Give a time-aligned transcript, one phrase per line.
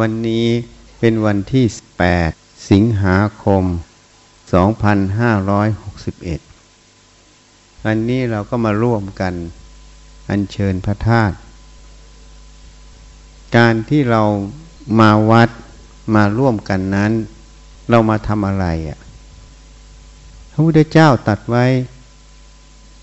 [0.00, 0.46] วันนี้
[1.00, 1.64] เป็นวันที่
[2.18, 3.64] 8 สิงหาคม
[5.28, 9.34] 2561วันนี้เราก็มาร่วมกัน
[10.30, 11.36] อัญเชิญพระธาตุ
[13.56, 14.22] การที่เรา
[15.00, 15.48] มาวัด
[16.14, 17.12] มาร่วมกันนั้น
[17.90, 18.98] เรามาทำอะไรอะ่ะ
[20.52, 21.66] พระพุทธเจ้าตัดไว้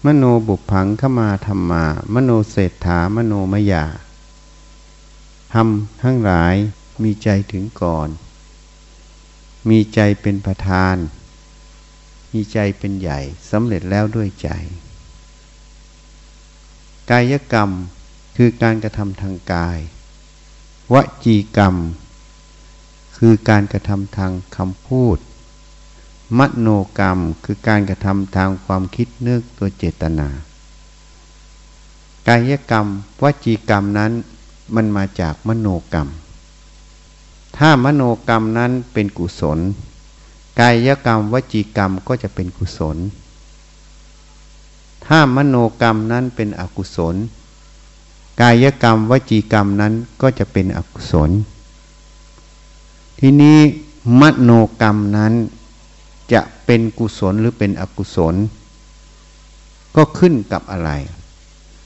[0.06, 3.86] มโนบุพังขมาธรรมา มโนเศรษฐามโนมยา
[5.54, 6.56] ทำทั้งหลาย
[7.04, 8.10] มีใจถึงก่อน
[9.70, 10.96] มีใจเป็นประธาน
[12.34, 13.20] มีใจเป็นใหญ่
[13.52, 14.50] สำเร็จแล้วด้วยใจ
[17.10, 17.70] กายกรรม
[18.36, 19.80] คือการกระทำทางกาย
[20.94, 20.96] ว
[21.26, 21.76] จีกรรม
[23.18, 25.18] คือการกระทำทางคำพูด
[26.40, 26.70] มโน
[27.00, 30.30] กรรมคือการกระทำทางความคิดนึกตัวเจตนา
[32.28, 32.88] กายกรรม
[33.22, 34.12] วจีกรรมนั้น
[34.76, 36.10] มันมาจากมโนกรรม
[37.58, 39.60] ถ้ามโนกรรมนั้นเป็นกุศล
[40.60, 42.98] กายกรรมวจีกรรมก็จะเป็นกุศล
[45.06, 47.16] ถ้ามโนกรรมนั้นเป็นอกุศล
[48.42, 51.30] กายกรรมวจีกรรมนั้นก็จะเป็นอกุศล
[53.20, 53.58] ทีนี้
[54.20, 55.34] มโนกรรมนั้น
[56.34, 58.36] จะเป็นกุศลหรือเป็นอกุศล
[59.96, 60.92] ก็ขึ้นกับอะไร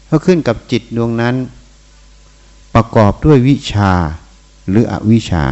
[0.09, 1.35] ก็ขึ้นกับจิตดวงนั้น
[2.75, 3.93] ประกอบด้วยวิชา
[4.69, 5.45] หรืออวิชา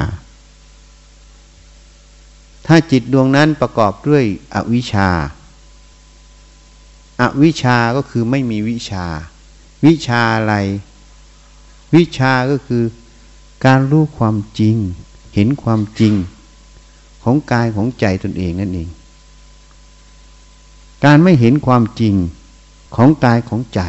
[2.65, 4.23] ถ้าจิตดวงนั้นประกอบด้วย
[4.55, 5.09] อวิชา
[7.21, 9.05] อาวิชาก็คือไม่มีวิชา
[9.85, 10.55] วิชาอะไร
[11.95, 12.83] วิชาก็คือ
[13.65, 14.75] การรู้ความจริง
[15.33, 16.13] เห็นความจริง
[17.23, 18.89] ของกายของใจตนเองนั่นเอง
[21.03, 22.15] การไม่เห็นความจริง
[22.95, 23.81] ของกายของใจ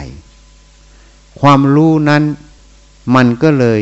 [1.41, 2.23] ความรู้นั้น
[3.15, 3.81] มันก็เลย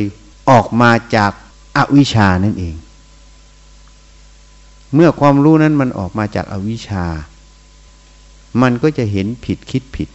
[0.51, 1.33] ออกมาจาก
[1.77, 2.77] อาวิชานั่นเอง
[4.95, 7.05] เมื่อความรู้นั้นมันออกมาจากอาวิชา
[8.63, 10.09] มันก็จะเห็นผิดคิดผิด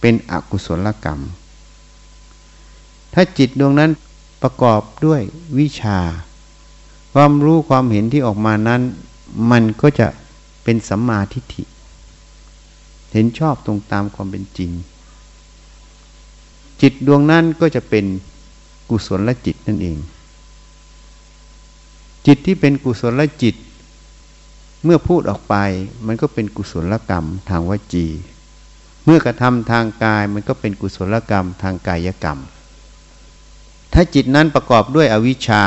[0.00, 1.20] เป็นอกุศลกรรม
[3.14, 3.90] ถ้าจิตดวงนั้น
[4.42, 5.20] ประกอบด้วย
[5.58, 5.98] วิชา
[7.14, 8.82] ความรู้ความเห็นที่ออกมานั้น
[9.50, 10.08] มันก็จะ
[10.64, 11.64] เป็นสัมมาทิฏฐิ
[13.12, 14.70] เห็นชอบตรงตามความเป็นจริง
[16.80, 18.04] จิตดวงนั้นก็จะเป็น
[18.90, 19.98] กุศลละจิตนั่นเอง
[22.26, 23.54] จิตที่เป็นกุศลลจิต
[24.84, 25.54] เมื่อพูดออกไป
[26.06, 28.06] มันก็เป็นกุศลกรรมทางวจี
[29.04, 32.38] เมื่อกระทำทางกายมันก็เป็นกุศลกรรมทางกายกรรม
[33.92, 35.62] ถ้าจิตนั้นประกอบด้วยอวิชชา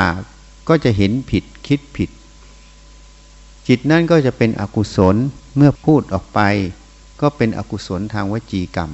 [0.68, 2.10] ก็จะเห็นผิดคิดผิด
[3.68, 5.16] จิตนั้นก็จะเป็นอกุศล
[5.56, 6.40] เมื่อพูดออกไป
[7.20, 8.90] ก็เป็นอกุศลทางวจีกรรม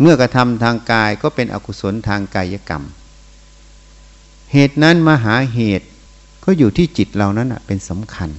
[0.00, 2.82] เมื่อกระทำทางกายก็เป็นอกุศลทางกายกรรม
[4.52, 5.86] เหตุนั้นมหาเหตุ
[6.44, 8.30] ก็อยู่ที่จิตเรานั้นเป็นสำคัญ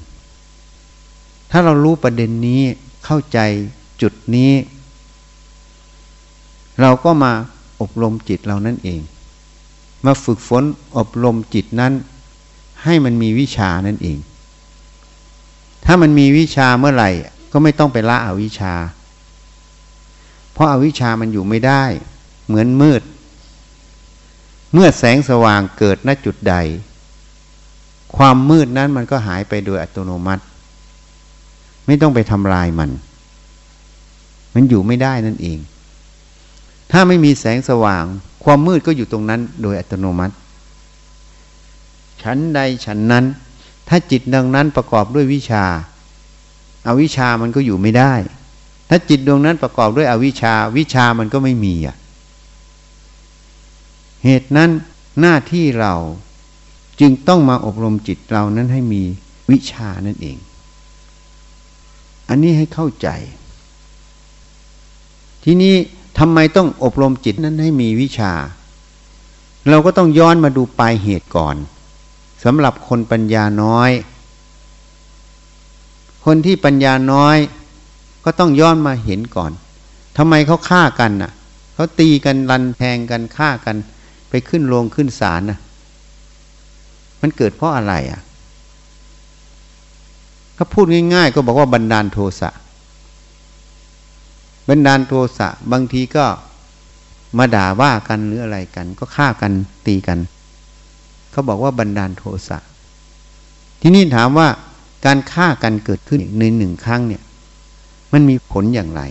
[1.51, 2.61] ถ้าเรารู้ประเด็นนี้
[3.05, 3.39] เข้าใจ
[4.01, 4.51] จุดนี้
[6.81, 7.31] เราก็มา
[7.81, 9.01] อบรมจิตเรานั่นเอง
[10.05, 10.63] มาฝึกฝน
[10.97, 11.93] อบรมจิตนั้น
[12.83, 14.17] ให้มันมีวิชานั่นเอง
[15.85, 17.09] ถ้ามันมีวิชาเมื่อไหร่
[17.51, 18.73] ก็ไม่ต้องไปละอวิชา
[20.53, 21.83] เพราะอาวิชามันอยู่ไม่ได้
[22.47, 23.01] เหมือนมืด
[24.73, 26.55] เมื่อแสงสว่างเกิดณจุดใด
[28.15, 30.43] ความมืดนั้นมันก็หายไปโดยอัตโนมัติ
[31.85, 32.89] ไม่ต้องไปทำลายมัน
[34.53, 35.59] มันอยู่ไม่ได้นั่นเอง
[36.91, 38.05] ถ้าไม่มีแสงสว่าง
[38.43, 40.35] ความมืดก็อยู่ตรงนั้นโดยอัตโนมัติ
[42.21, 43.25] ฉันใดฉันนั้น
[43.87, 45.65] ถ้าจิตดังนั้นประกอบด้วยวิชา
[46.87, 48.13] อาวิชามันก็อยู่ไม่ได้
[48.93, 51.95] ถ้าจิตดวงนั้นประกอบด้วยอวิชชา วิชามันก็ไม่มีอะ
[54.23, 54.69] เหตุนั้น
[55.21, 55.93] หน้าที่เรา
[56.99, 59.01] จึงต้องมาอบรมจิตเรานั้นให้มี
[59.51, 60.37] วิชานั่นเอง
[62.29, 63.07] อันนี้ให้เข้าใจ
[65.43, 65.73] ทีนี้
[66.19, 68.33] ทำไมต้องอบรมจิตนั้นให้มีวิชา
[69.69, 71.55] เราก็ต้องย้อนมาดูปลายเหตุก่อน
[72.43, 73.91] สำหรับคนปัญญาน้อย
[76.25, 77.37] คนที่ปัญญาน้อย
[78.23, 79.51] ก็ต้องย้อนมาเห็นก่อน
[80.17, 81.31] ทำไมเขาฆ่ากันน่ะ
[81.73, 83.75] เขาตีกันรันแทงกันฆ่ากัน
[84.29, 85.59] ไปขึ้นโรงขึ้นศาลน่ะ
[87.21, 88.21] มันเกิดเพราะอะไรอะ
[90.57, 92.49] ก็พูดง่าย ๆ ก็บอกว่าบันดาลโทสะ
[94.69, 96.25] บันดาลโทสะบางทีก็
[97.37, 99.51] มาด่าว่ากันหรืออะไรกัน ก็ฆ่ากัน
[99.85, 100.19] ตีกัน
[101.31, 102.57] เขาบอกว่าบันดาลโทสะ
[103.81, 104.47] ที่นี่ถามว่า
[105.05, 107.21] การฆ่ากันเกิดขึ้นในหนึ่งครั้งเนี่ย
[108.11, 109.01] มันมีผลอย่างไร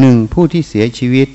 [0.00, 1.28] หนึ่งผู้ที่เสียชีวิต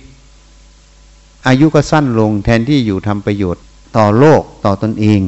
[1.48, 3.64] อายุก็สั้นลงแทนที่อยู่ทำประโยชน์
[3.98, 5.22] ต่อโลกต่อตนเอง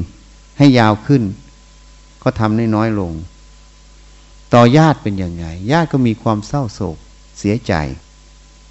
[0.58, 1.24] ให้ยาวขึ้น
[2.24, 3.12] ก็ทำน้อยลง
[4.54, 6.98] ต่อญาติเป็นอย่างไงญาติก็มีความเศร้าโศก
[7.40, 7.74] เสียใจ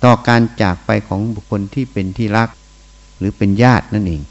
[0.05, 2.49] ต่อการจากไปของบุคคลที่เป็นที่รัก
[3.19, 4.23] หรือเป็นญาตินั่นเอง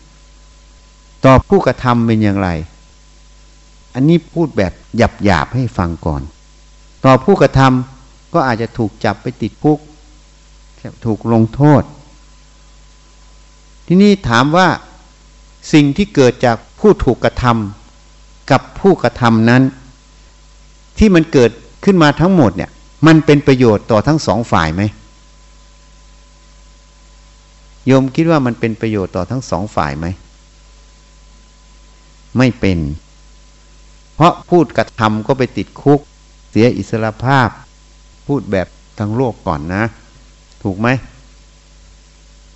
[1.26, 2.50] ต่อผู้กระทำเป็นอย่างไร
[3.94, 4.74] อันนี้พูดแบบ
[5.26, 6.22] หยาบๆให้ฟังก่อน
[7.06, 9.80] ต่อผู้กระทำก็อาจจะถูกจับไปติดคุก
[11.06, 11.84] ถูกลงโทษ
[13.88, 14.68] ที่นี่ถามว่า
[15.74, 19.64] สิ่งที่เกิดจากผู้ถูกกระทำกับผู้กระทำนั้น
[20.98, 21.52] ที่มันเกิด
[21.86, 22.72] ขึ้นมาทั้งหมดเนี่ย
[23.08, 24.82] มันเป็นประโยชน์ต่อทั้งสองฝ่ายไหม
[27.86, 30.06] โยมคิดว่ามันเป็นประโยชน์ต่อทั้งสองฝ่ายไหม
[32.38, 32.80] ไม่เป็น
[34.16, 36.02] เพราะพูดกระทำก็ไปติดคุก
[36.52, 37.50] เสียอิสรภาพ
[38.28, 38.68] พูดแบบ
[39.00, 39.84] ทั้งโลกก่อนนะ
[40.64, 40.88] ถูกไหม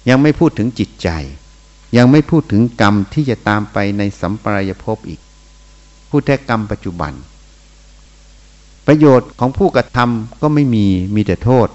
[0.10, 1.10] ยังไม่พูดถึงจิตใจ
[1.98, 5.20] ยังไม่พูดถึงกรรมที่จะตามไปในสัมปรายภพอีก
[6.10, 7.14] พูดแค่กรรมปัจจุบัน
[8.88, 11.68] ประโยชน์ของผู้กระทำก็ไม่มีมีแต่โทษ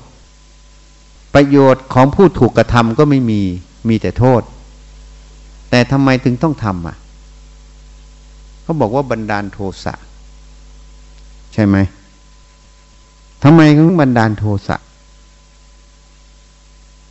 [1.35, 3.41] ประโยชน์ของผู้ถูกกระทำก็ไม่มี
[3.89, 4.43] มีแต่โทษ
[5.71, 6.97] แต่ทำไมถึงต้องทำอะ
[8.63, 9.95] เขาบอกว่าบันดาลโทสะ
[11.53, 11.77] ใช่ไหม
[13.43, 14.77] ทำไมถึงบันดาลโทสะ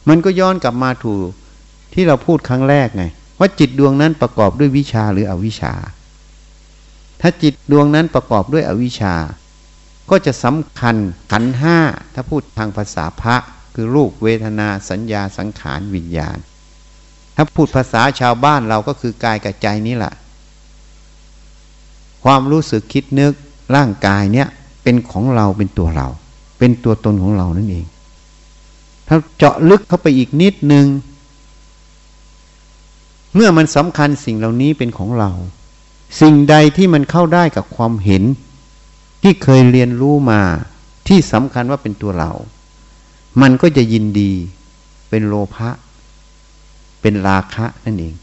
[0.09, 1.29] มันก็ย้อนกลับมาถูก
[1.93, 3.03] ที่เราพูดครั้งแรกไง
[3.39, 5.73] ว่าจิตดวงนั้นประกอบด้วยวิชาหรืออวิชา
[7.21, 9.15] ถ้าจิตดวงนั้นประกอบด้วยอวิชา
[10.09, 10.95] ก็จะสำคัญ
[11.31, 11.77] ขันห้า
[12.13, 13.35] ถ้าพูดทางภาษาพระ
[13.75, 16.37] คือรูปเวทนาสัญญาสังขารวิญญาณ
[17.35, 20.13] ถ้าพูดภาษาชาวบ้านเราก็คือกายกับใจนี่แหละ
[22.23, 23.33] ความรู้สึกคิดนึก
[23.75, 24.47] ร่างกายเนี้ย
[24.89, 26.07] เป็นของเราเป็นตัวเรา
[26.59, 27.85] เป็นตัวตนของเรานั่นเอง
[29.07, 30.85] ถ้าเจาะลึกเข้าไปอีกนิดหนึ่ง
[33.35, 35.31] เมื่อมันสำคัญสิ่งเหล่านี้เป็นของเรา
[36.21, 38.23] สิ่งใดที่มันเข้าได้กับความเห็น
[39.21, 40.41] ที่เคยเรียนรู้มา
[41.07, 42.31] ที่สำคัญว่าเป็นตัวเรา
[43.41, 44.31] มันก็จะยินดี
[45.09, 45.69] เป็นโลภะ
[47.01, 48.15] เป็นราคะนั่นเอง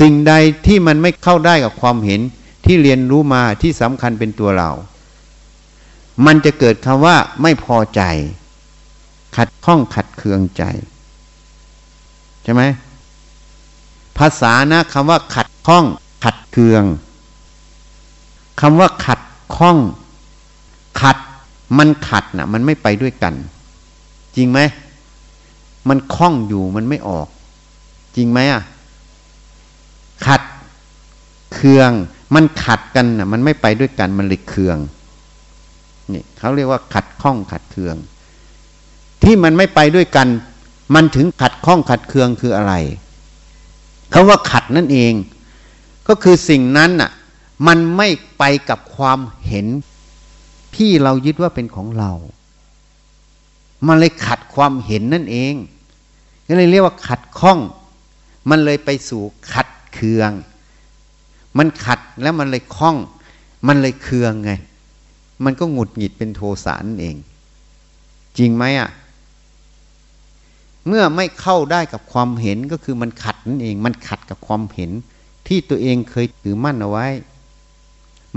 [0.00, 0.32] สิ่งใด
[0.66, 2.20] ที่มันไม่เข้าได้กับความเห็น
[2.64, 4.72] ที่เรียนรู้มาที่สำคัญเป็นตัวเรา
[6.26, 8.02] มันจะเกิดคำว่าไม่พอใจ
[9.36, 10.62] ขัดข้องขัดเคืองใจ
[12.42, 12.62] ใช่ไหม
[14.18, 15.84] ภาษานะคำว่า ขัดข้อง
[16.24, 16.84] ขัดเคือง
[18.60, 19.20] คำว่า ขัด
[19.56, 19.78] ข้อง
[21.00, 21.16] ขัด
[21.78, 23.34] มันขัดนะ่ะ มันไม่ไปด้วยกัน
[24.36, 24.60] จริงไหม
[25.88, 27.28] มันคล้องอยู่มันไม่ออก
[28.16, 28.62] จริงไหมอะ
[30.26, 30.42] ขัด
[31.54, 31.90] เคือง
[32.34, 34.78] มันขัดกันนะ่ะ มันไม่ไปด้วยกันมันเลยเคือง
[36.12, 37.96] นี่เขาเรียกว่าขัดข้องขัดเคือง
[39.22, 40.28] ที่มันไม่ไปด้วยกัน
[40.94, 42.74] มันถึงขัดข้องขัดเคืองคืออะไร
[44.12, 45.12] คาว่าขัดนั่นเอง
[46.08, 47.10] ก็คือสิ่งนั้นน่ะ
[47.66, 48.08] มันไม่
[48.38, 49.66] ไปกับความเห็น
[50.76, 52.12] ที่เรายึดว่าเป็นของเรา
[53.86, 55.54] มันเลยขัดความเห็นนั่นเอง
[56.46, 57.58] ก็เลยเรียกว่าขัดข้อง
[58.50, 59.22] มันเลยไปสู่
[59.52, 60.30] ขัดเคือง
[61.58, 62.96] มันขัดแล้วมันเลยข้อง
[63.66, 64.52] มันเลยเคืองไง
[65.44, 67.16] มันก็หงุดหงิดเป็นโทสะนั่นเอง
[68.38, 68.90] จริงไหมอะ
[70.86, 74.90] เมื่อไม่เข้าได้กับความเห็นก็คือมันขัดนั่นเอง มันขัดกับความเห็น
[75.48, 77.06] ที่ตัวเองเคยถือมั่นเอาไว้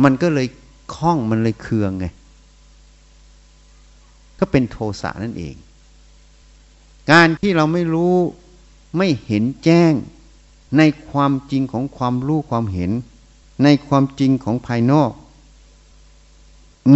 [0.03, 0.47] มันก็เลย
[0.95, 2.05] คล้องมันเลยเคืองไง
[4.39, 5.55] ก็เป็นโทสะนั่นเอง
[7.11, 8.15] การที่เราไม่รู้
[8.97, 9.93] ไม่เห็นแจ้ง
[10.77, 12.91] ในความจริงของความรู้ความเห็น
[13.63, 15.11] ในความจริงของภายนอก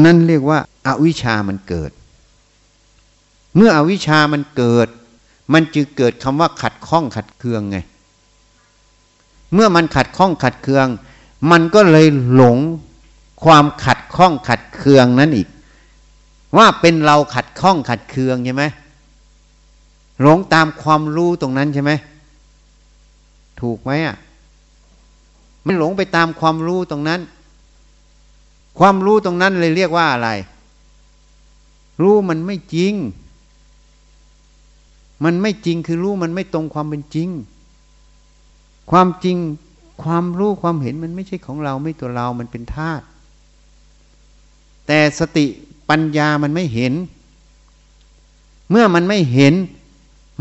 [0.03, 1.91] นั่นเรียกว่าอาวิชามันเกิด
[3.55, 4.87] เมื่ออวิชามันเกิด
[5.53, 7.77] มันจึงเกิดคำว่าขัดข้องขัดเคืองไง
[9.53, 10.87] เมื่อมันขัดข้องขัดเคือง
[11.51, 12.57] มันก็เลยหลง
[13.43, 15.47] ความขัดข้องขัดเคืองนั้นอีก
[16.57, 18.63] ว่าเป็นเราขัดข้องขัดเคืองใช่ไหม
[20.21, 21.91] หลงตามความรู้ตรงนั้นใช่ไหม
[23.61, 24.17] ถูกไหมอะ
[25.65, 27.19] มันหลงไปตามความรู้ตรงนั้น
[28.79, 30.29] ความรู้ตรงนั้นเลยเรียกว่าอะไร
[32.01, 32.93] รู้มันไม่จริง
[35.23, 37.29] มันไม่จริงคือรู้มันไม่ตรงความเป็นจริง
[38.91, 39.37] ความจริง
[40.03, 43.05] ความรู้ความเห็นมันไม่ใช่ของเราไม่ตัวเรามันเป็นธาตุ
[44.87, 45.45] แต่สติ
[45.89, 46.93] ปัญญามันไม่เห็น
[48.69, 49.53] เมื่อมันไม่เห็น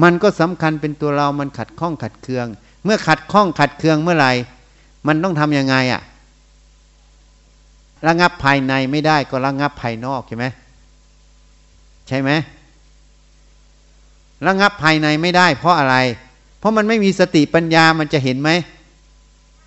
[0.03, 2.47] มันก็สำคัญเป็นตัวเรามันขัดข้องขัดเคือง
[2.85, 4.33] เมื่อขัดข้องขัดเคืองเมื่อไหร่
[5.07, 6.03] มันต้องทำยังไงอะ่ะ
[8.07, 10.47] ระงับภายในไม่ได้ก็ระงับภายนอกใช่ไหม
[12.09, 12.31] ใช่ไหม
[14.47, 15.97] ระงับภายในไม่ได้ เพราะอะไร
[16.59, 18.51] เพราะมันไม่มีสติปัญญามันจะเห็นไหม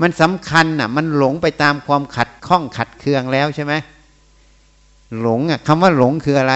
[0.02, 3.74] มันสำคัญน่ะ มันหลงไปตามความขัดข้องขัดเคืองแล้วใช่ไหม
[5.22, 6.56] หลงอะคำว่าหลงคืออะไร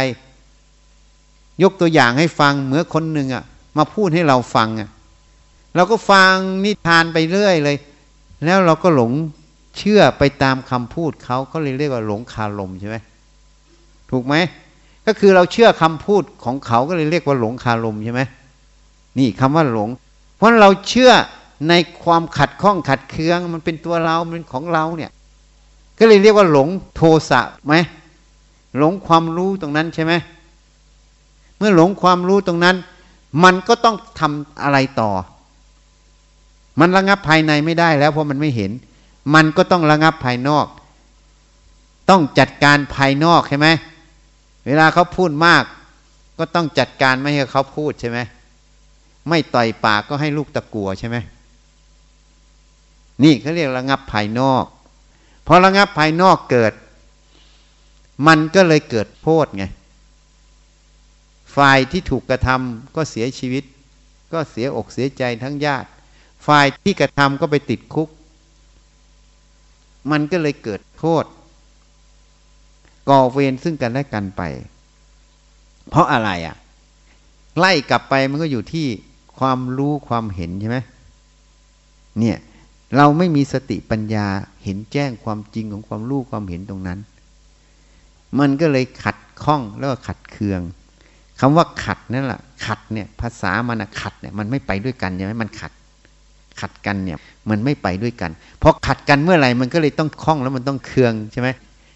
[1.63, 3.43] ยกตัวอย่างให้ฟังเหมือนคนหนึ่งอะ
[3.77, 4.89] มาพูดให้เราฟังอะ
[5.75, 6.33] เราก็ฟัง
[6.63, 7.77] นิทานไปเรื่อยเลย
[8.45, 9.11] แล้วเราก็หลง
[9.79, 12.97] เชื่อไปตามคำพูดเขาเขาเลยเรียกว่าหลงคาลมใช่ไหม
[14.11, 14.35] ถูกไหม
[15.05, 18.21] ก็คือเราเชื่อคำพูดของเขาก็เลยเรียกว่าหลงคาลมใช่ไหม
[19.17, 19.89] นี่คำว่าหลง
[20.35, 21.11] เพราะเราเชื่อ
[21.69, 25.11] ในความขัดข้องขัดเคืองมันเป็นตัวเราเป็นของเราเนี่ย
[25.99, 27.73] ก็เลยเรียกว่าหลงโทสะไหม
[28.77, 30.13] หลงความรู้ตรงนั้นใช่ไหม
[31.57, 32.75] เมื่อหลงความรู้ตรงนั้น
[33.43, 35.11] มันก็ต้องทำอะไรต่อ
[36.79, 38.71] มันระงับภายในไม่ได้แล้วเพราะมันไม่เห็น
[39.33, 40.67] มันก็ต้องระงับภายนอก
[42.09, 43.67] ต้องจัดการภายนอกใช่ไหม
[44.65, 45.63] เวลาเขาพูดมาก
[46.37, 48.19] ก็ต้องจัดการไม่ให้เขาพูดใช่ไหม
[49.29, 51.17] ไม่ต่อยปากก็ให้ลูกตะกัวใช่ไหม
[53.23, 54.65] นี่เขาเรียกระงับภายนอก
[55.47, 56.73] พอระงับภายนอกเกิด
[58.27, 59.63] มันก็เลยเกิดโทษไง
[61.55, 63.63] ฝ่ายที่ถูกกระทำก็เสียชีวิต
[64.33, 65.87] ก็เสียอกเสียใจทั้งญาติ
[66.47, 68.09] ฝ่ายที่กระทำก็ไปติดคุก
[70.11, 71.23] มันก็เลยเกิดโทษ
[73.09, 74.41] ก่อเวรซึ่งกันและกันไป
[75.89, 76.55] เพราะอะไรอะ่ะ
[77.59, 78.87] ไล่กลับไปมันก็อยู่ที่
[79.39, 80.77] ความรู้ความเห็นใช่ไหม
[82.19, 82.37] เนี่ย
[82.97, 84.25] เราไม่มีสติปัญญา
[84.63, 86.99] เห็นแจ้งความจริงของความรู้ความเห็นตรงนั้น
[88.39, 90.61] มันก็เลยขัดข้องแล้วก็ขัดเคือง
[91.39, 95.71] คำว่าขัดนั่นแหละขัดเนี่ย ภาษามันขัดเนี่ยมันไม่ไปด้วยกันใช่ไหมมันขัด
[96.59, 97.17] ขัดกันเนี่ย
[97.49, 98.31] มันไม่ไปด้วยกัน
[98.61, 101.49] พอขัดกันเมื่อไหร่มันก็เลยต้องคล้องแล้วมันต้องเคืองใช่ไหม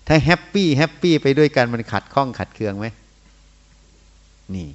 [0.08, 2.88] ถ้าแฮปปี้แฮปปี้ไปด้วยกันมันขัดข้องขัดเคืองไหม
[4.56, 4.68] นี่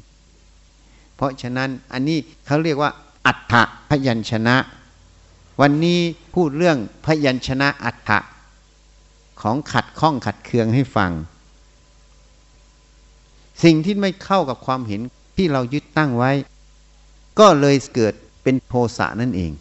[1.16, 2.90] เพราะฉะนั้นอันนี้เขาเรียกว่า
[3.26, 3.54] อัฏฐ
[3.90, 4.56] พยัญชนะ
[5.60, 6.00] วันนี้
[6.34, 8.18] พูดเรื่องพยัญชนะอัฏฐะ
[9.40, 11.10] ของขัดข้องขัดเคืองให้ฟัง
[13.64, 15.00] สิ่งที่ไม่เข้ากับความเห็น
[15.36, 16.32] ที่เรายึดตั้งไว้
[17.38, 19.52] ก็เลยเกิดเป็นโทสะนั่นเอง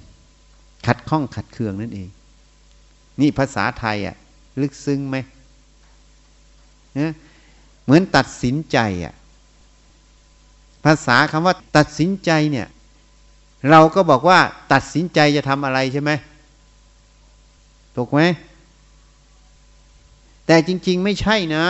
[0.87, 2.09] ขัดข้องขัดเคืองนั่นเอง
[3.19, 4.15] นี่ภาษาไทยอะ
[4.61, 5.17] ลึกซึ้งไหม
[7.83, 9.13] เหมือนตัดสินใจอะ
[10.85, 12.67] ภาษาคำว่า ตัดสินใจเนี่ย
[13.69, 14.39] เราก็บอกว่า
[14.73, 16.11] ตัดสินใจจะทำอะไรใช่ไหม
[17.95, 18.19] ถูกไหม
[20.45, 21.65] แต่จริง ๆ ไม่ใช่นะ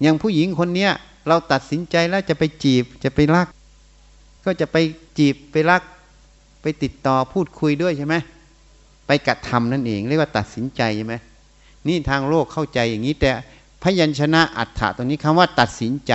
[0.00, 0.92] อย่างผู้หญิงคนเนี้ย
[1.28, 3.48] เราตัดสินใจแล้วจะไปจีบจะไปรัก
[4.44, 4.76] ก็จะไป
[5.18, 5.82] จีบไปรัก
[6.62, 8.14] ไปติดต่อพูดคุยด้วยใช่ไหม
[9.06, 11.14] ไปกระทำนั่นเอง เรียกว่าตัดสินใจใช่ไหม
[11.86, 13.30] นี่ทางโลกเข้าใจอย่างนี้ แต่
[13.82, 16.14] พยัญชนะอัฏฐะตรงนี้คำว่าตัดสินใจ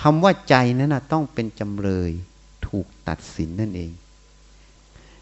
[0.00, 2.10] คำว่าใจนั้นนะต้องเป็นจำเลย
[2.68, 3.90] ถูกตัดสินนั่นเอง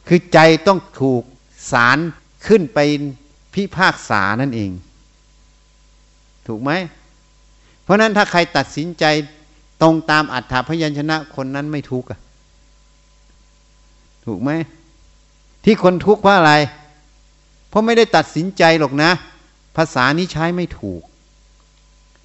[0.06, 1.22] คือใจต้องถูก
[1.72, 1.98] สาร
[2.46, 2.78] ขึ้นไป
[3.54, 4.70] พิพากษานั่นเอง
[6.46, 6.70] ถูกไหม
[7.82, 9.04] เพราะนั้นถ้าใครตัดสินใจ
[9.82, 12.08] ตรงตามอัฏฐพยัญชนะคนนั้นไม่ทุกข์
[14.26, 14.50] ถูกไหม
[15.64, 16.52] ที่คนทุกข์เพราะอะไร
[17.68, 19.10] เพราะไม่ได้ตัดสินใจหรอกนะ
[19.76, 21.02] ภาษานี้ใช้ไม่ถูก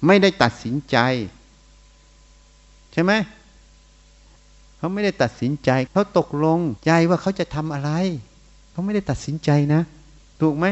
[0.06, 0.96] ไม่ได้ตัดสินใจ
[2.92, 3.12] ใช่ไหม
[4.76, 7.90] เขาไม่ได้ตัดสินใจ เขาตกลงใจว่าเขาจะทำอะไร
[8.70, 9.80] เขาไม่ได้ตัดสินใจนะ
[10.40, 10.66] ถูกไหม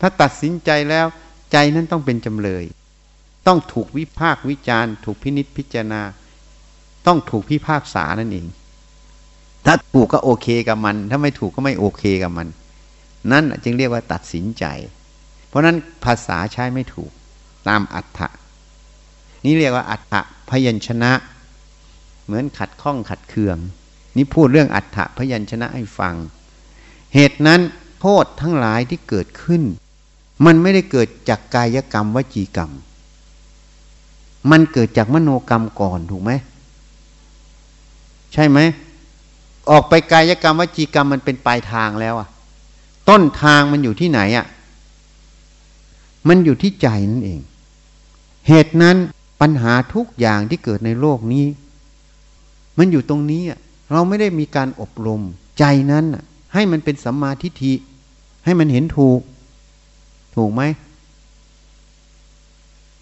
[0.00, 1.06] ถ้าตัดสินใจแล้ว
[1.52, 2.64] ใจนั้นต้องเป็นจำเลย
[3.46, 6.02] ต้องถูกวิพากวิจารณ์ ถูกพินิษพิจารณา
[7.06, 8.46] ต้องถูกพิพากษานั่นเอง
[9.70, 12.48] ถ้าถูกก็โอเคกับมัน ถ้าไม่ถูกก็ไม่โอเคกับมัน
[13.32, 14.64] นั่นจึงเรียกว่าตัดสินใจ
[15.48, 17.10] เพราะนั้นภาษาใช้ไม่ถูก
[17.68, 18.28] ตามอัฏฐะ
[19.44, 20.20] นี่เรียกว่าอัฏฐะ
[20.50, 21.12] พยัญชนะ
[22.24, 23.58] เหมือนขัดข้องขัดเคือง
[24.16, 26.14] นี่พูดเรื่องอัฏฐะพยัญชนะให้ฟัง
[27.14, 27.60] เหตุนั้น
[28.00, 29.62] โทษทั้งหลายที่เกิดขึ้น
[30.46, 32.70] มันไม่ได้เกิดจากกายกรรมวจีกรรม
[34.50, 36.30] มันเกิดจากมโนกรรมก่อนถูกไหม
[38.34, 38.60] ใช่ไหม
[39.70, 42.28] ออกไปกายกรรมวจีกรรมมันเป็นปลายทางแล้วอะ
[43.08, 44.46] ต้นทางมันอยู่ที่ไหนอะ่ะ
[46.28, 47.40] มันอยู่ที่ใจนั่นเอง
[48.48, 48.96] เหตุนั้น
[49.40, 51.46] ปัญหาทุกอย่างที่เกิดในโลกนี้
[52.78, 53.58] มันอยู่ตรงนี้อะ
[53.92, 55.20] เราไม่ได้มีการอบรม
[55.58, 56.22] ใจนั้นอะ
[56.54, 57.74] ให้มันเป็นสัมมาทิฏฐิ
[58.44, 59.20] ให้มันเห็นถูก
[60.36, 60.62] ถูกไหม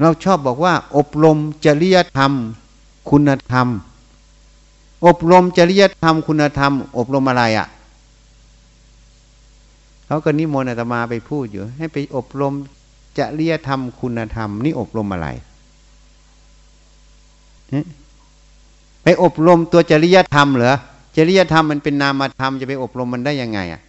[0.00, 2.32] เราชอบบอกว่า อบรมจริยธรรม
[3.10, 3.68] คุณธรรม
[5.04, 7.66] อบรมจริยธรรมคุณธรรม อบรมอะไรอะ่ะ
[10.06, 12.54] เขาก็นิมนต์อาตมาไปพูดอยู่ ให้ไปอบรม
[13.18, 15.28] จริยธรรมคุณธรรม นี่อบรมอะไร
[19.02, 20.76] ไปอบรมตัวจริยธรรมเหรอ
[21.16, 23.80] จริยธรรมมันเป็นนามธรรมจะไปอบรมมันได้ยังไงอะ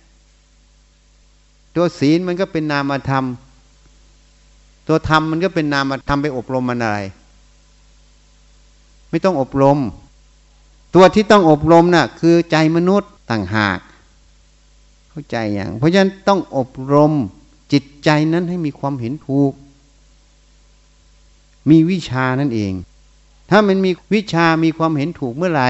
[1.76, 3.26] ตัวศีลมันก็เป็นนามธรรม
[4.88, 7.00] ตัวธรรมมันก็เป็นนามธรรมไปอบรมมันอะไร
[9.10, 9.78] ไม่ต้องอบรม
[11.00, 13.80] ตัวที่ต้องอบรมน่ะคือใจมนุษย์ต่างหาก
[15.10, 17.14] เข้าใจอย่าง เพราะฉะนั้นต้องอบรม
[17.74, 19.54] จิตใจนั้นให้มีความเห็นถูก
[21.70, 22.74] มีวิชานั่นเอง
[23.50, 25.70] ถ้ามันมีวิชามีความเห็นถูกเมื่อไหร่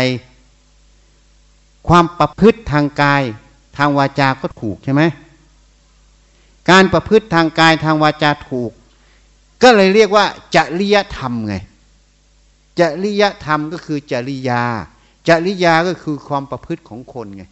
[1.87, 3.23] ความประพฤติทางกาย
[3.77, 5.01] ทางวาจาก็ถูกใช่ไหม
[6.69, 8.71] การประพฤติทางกายทางวาจาถูก
[9.63, 11.55] ก็เลยเรียกว่าจริยธรรมไง
[12.79, 14.63] จริยธรรมก็คือจริยา
[15.27, 17.43] จริยาก็คือความประพฤติของคนไง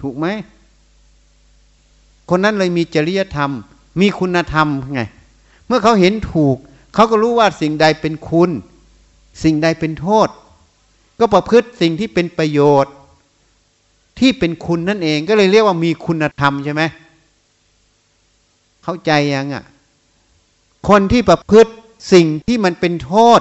[0.00, 0.26] ถูกไหม
[2.30, 3.50] คนนั้นเลยมีจริยธรรม
[4.00, 5.02] มีคุณธรรมไง
[5.66, 6.56] เมื่อเขาเห็นถูก
[6.94, 8.50] เขาก็รู้ว่าสิ่งใดเป็นคุณ
[9.42, 10.28] สิ่งใดเป็นโทษ
[11.20, 12.92] ก็ประพฤติสิ่งที่เป็นประโยชน์
[14.18, 16.82] ที่เป็นคุณนั่นเองก็เลยเรียกว่ามีคุณธรรมใช่ไหม
[18.82, 19.64] เข้าใจยังอะ
[20.88, 21.72] คนที่ประพฤติ
[22.12, 23.40] สิ่งที่มันเป็นโทษ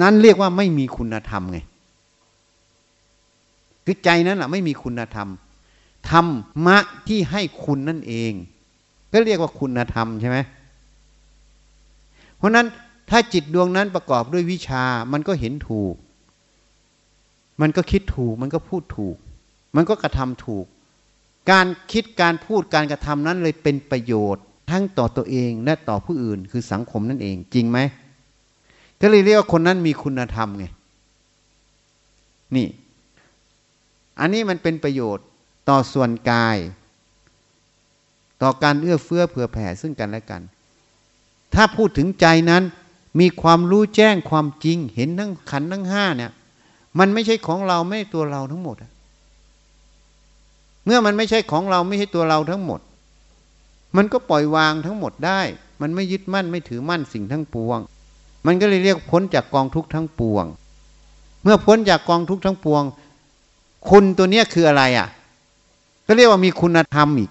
[0.00, 1.58] นั้นเรียกว่าไม่มีคุณธรรมไง
[3.84, 5.28] คือใจนั้นแหละไม่มีคุณธรรม
[6.10, 6.26] ธรร
[6.66, 6.78] มะ
[7.08, 8.32] ที่ให้คุณนั่นเอง
[9.12, 10.38] ก็เรียกว่าคุณธรรมใช่ไหม
[12.36, 12.66] เพราะนั้น
[13.10, 15.94] ถ้าจิตดวงนั้นประกอบด้วยวิชา มันก็เห็นถูก
[17.60, 19.16] มันก็คิดถูก มันก็พูดถูก
[19.76, 20.66] มันก็กระทำถูก
[21.50, 27.78] การคิดการพูดการกระทำนั้นเลยเป็นประโยชน์ ทั้งต่อตัวเองและต่อผู้อื่น คือสังคมนั่นเอง จริงไหม
[29.00, 30.64] ก็เลยเรียกว่าคนนั้นมีคุณธรรมไง
[32.56, 32.68] นี่
[34.20, 35.26] อันนี้มันเป็นประโยชน์
[35.68, 36.56] ต่อส่วนกาย
[38.42, 40.42] ต่อการเอื้อเฟื้อเผื่อแผ่ซึ่งกันและกัน
[41.54, 42.62] ถ้าพูดถึงใจนั้น
[43.20, 46.32] มีความรู้แจ้งความจริง เห็นทั้งขันทั้งห้าเนี่ย
[46.98, 48.76] มันไม่ใช่ของเราไม่ตัวเราทั้งหมด
[50.84, 52.80] เมื่อมันไม่ใช่ของเราไม่ใช่ตัวเราทั้งหมด
[53.96, 55.40] มันก็ปล่อยวางทั้งหมดได้
[55.80, 57.80] มันไม่ยึดมั่นไม่ถือมั่นสิ่งทั้งปวง
[58.46, 60.44] มันก็เลยเรียกพ้นจากกองทุกข์ทั้งปวง
[61.42, 62.82] เมื่อพ้นจากกองทุกข์ทั้งปวง
[63.88, 65.08] คุณตัวเนี้ยคืออะไรอะ
[66.06, 67.30] ก็เรียกว่ามีคุณธรรมอีก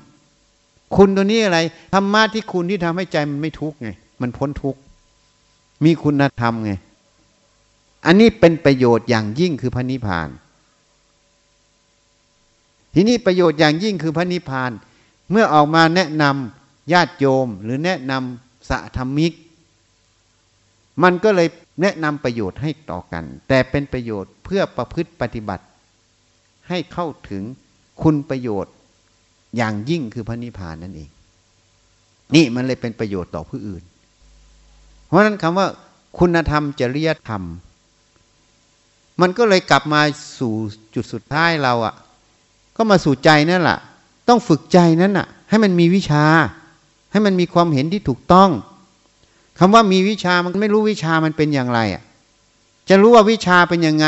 [0.95, 1.59] คุณตัวนี้อะไร
[1.93, 3.89] ธรรมะที่คุณที่ทำให้ใจมันไม่ทุกข์ไง
[4.21, 4.79] มันพ้นทุกข์
[5.85, 6.71] มีคุณธรรมไง
[8.05, 10.29] อันนี้เป็นประโยชน์อย่างยิ่งคือพระนิพพาน
[12.93, 14.71] ทีนี้ประโยชน์อย่างยิ่งคือพระนิพพาน
[15.31, 19.33] เมื่อออกมาแนะนำญาติโยมหรือแนะนำสัธรรมิก
[21.03, 21.47] มันก็เลย
[21.81, 25.65] แนะนำประโยชน์ให้ต่อกัน แต่เป็นประโยชน์เพื่อประพฤติปฏิบัติ
[26.69, 27.43] ให้เข้าถึง
[28.01, 28.73] คุณประโยชน์
[29.57, 31.09] อย่างยิ่งคือพระนิพพานนั่นเอง
[32.35, 33.83] นี่มันเลยเป็นประโยชน์ต่อผู้อื่น
[35.05, 35.67] เพราะนั้นคำว่า
[36.19, 37.43] คุณธรรมจริยธรรม
[39.21, 40.01] มันก็เลยกลับมา
[40.39, 40.53] สู่
[40.95, 41.93] จุดสุดท้ายเราอะ
[42.77, 43.79] ก็มาสู่ใจนั่นแหละ
[44.27, 46.25] ต้องฝึกใจนั้นน่ะ ให้มันมีวิชา
[47.11, 48.49] ให้มันมีความเห็นที่ถูกต้อง
[49.59, 52.03] คำว่ามีวิชามันไม่รู้วิชามันเป็นอย่างไรอะ
[52.89, 54.07] จะรู้ว่าวิชาเป็นยังไง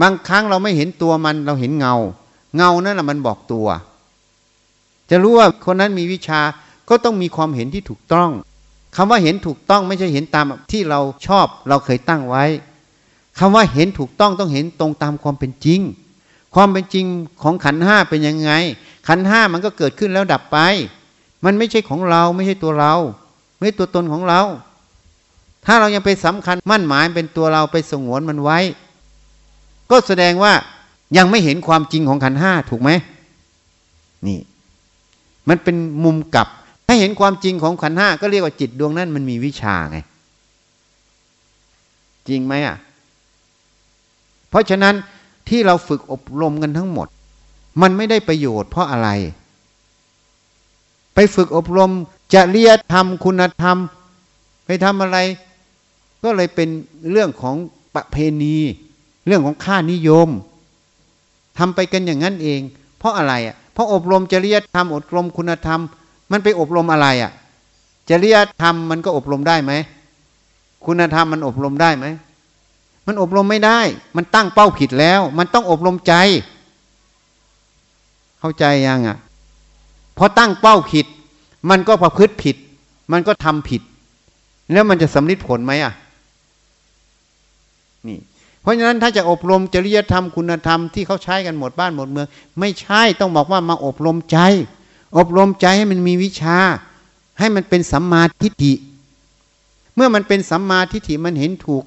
[0.00, 1.94] บางครั้งเราไม่เห็นตัวมันเราเห็นเงา
[2.56, 3.66] เงานั่นแหละมันบอกตัว
[5.10, 6.40] จะรู้ว่าคนนั้นมีวิชา
[6.88, 8.30] ก็ต้องมีความเห็นที่ถูกต้อง
[8.96, 12.44] คำว่าเห็นถูกต้องไม่ใช่เห็นตามที่เราชอบเราเคยตั้งไว้
[13.38, 15.80] คำว่าเห็นถูกต้องต้องเห็นตรงตามความเป็นจริง
[16.54, 17.06] ความเป็นจริง
[17.42, 18.52] ของขันห้าเป็นยังไง
[19.08, 20.58] ขันห้ามันก็เกิดขึ้นแล้วดับไป
[21.44, 22.94] มันไม่ใช่ของเรา ไม่ใช่ตัวเรา
[23.56, 24.40] ไม่ใช่ตัวตนของเรา
[25.66, 28.58] ถ้าเรายังไปสำคัญมั่นหมายเป็นตัวเราไปสงวนมันไว้
[29.90, 30.52] ก็แสดงว่า
[31.16, 32.90] ยังไม่เห็นความจริงของขันห้าถูกไหม
[34.26, 34.38] นี่
[35.48, 36.48] มันเป็นมุมกลับ
[36.86, 39.98] ถ้าเห็นความจริงของขันห้าก็เรียกว่าจิตดวงนั้นมันมีวิชาไง
[42.28, 42.76] จริงไหมอะ
[44.50, 44.94] เพราะฉะนั้น
[45.48, 47.08] ที่เราฝึกอบรมกันทั้งหมด
[47.82, 49.08] มันไม่ได้ประโยชน์เพราะอะไร
[51.34, 51.92] ฝึกอบรม
[52.34, 53.76] จริยธรรมคุณธรรม
[54.66, 55.18] ไปทำอะไร
[56.22, 56.68] ก็เลยเป็น
[57.10, 57.56] เรื่องของ
[57.94, 58.56] ประเพณี
[59.26, 60.28] เรื่องของค่านิยม
[61.58, 62.60] ทำไปกันอย่างนั้นเอง
[62.98, 65.80] เพราะอะไรอะเพราะอบรมจริยธรรมอบรมคุณธรรม
[66.30, 67.32] มันไปอบรมอะไรอะ
[68.10, 69.72] จริยธรรมมันก็อบรมได้ไหม
[70.86, 72.06] คุณธรรมมันอบรมได้ไหม
[73.06, 73.80] มันอบรมไม่ได้
[74.16, 76.14] มันตั้งเป้าผิดแล้ว มันต้องอบรมใจ
[78.40, 79.16] เข้าใจยังอะ
[80.22, 81.06] พอตั้งเป้าผิด
[81.70, 82.56] มันก็ประพฤติผิด
[83.12, 83.82] มันก็ทำผิด
[84.72, 85.92] แล้วมันจะสำลิดผลไหมอะ
[88.06, 88.18] นี่
[88.60, 92.28] เพราะฉะนั้นถ้าจะอบรมจริยธรรมคุณธรรมที่เขาใช้กันหมดบ้านหมดเมือง
[92.60, 94.38] ไม่ใช่ต้องบอกว่ามาอบรมใจ
[95.16, 96.58] อบรมใจให้มันมีวิชา
[97.38, 98.74] ให้มันเป็นสัมมาทิฏฐิ
[99.94, 101.84] เมื่อมันเป็นสัมมาทิฏฐิมันเห็นถูก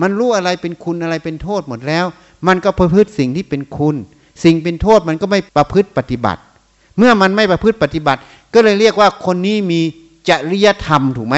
[0.00, 2.04] มันรู้อะไรเป็นคุณอะไรเป็นโทษหมดแล้ว
[2.46, 3.96] มันก็ประพฤติสิ่งที่เป็นคุณ
[4.44, 6.42] สิ่งเป็นโทษมันก็ไม่ประพฤติปฏิบัติ
[6.98, 8.20] เมื่อมันไม่ประพฤติปฏิบัติ
[8.54, 9.80] ก็เลยเรียกว่าคนนี้มี
[10.28, 11.36] จริยธรรมถูกไหม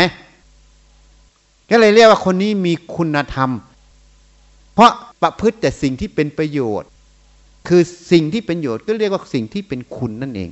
[1.70, 3.50] ก็เลยเรียกว่าคนนี้มีคุณธรรม
[4.74, 4.90] เพราะ
[5.22, 6.88] ประพฤติแต่สิ่งที่เป็นประโยชน์
[7.68, 10.50] คือสิ่งที่เป็นประโยชน์ก็เรียกว่าสิ่งที่เป็นคุณนั่นเอง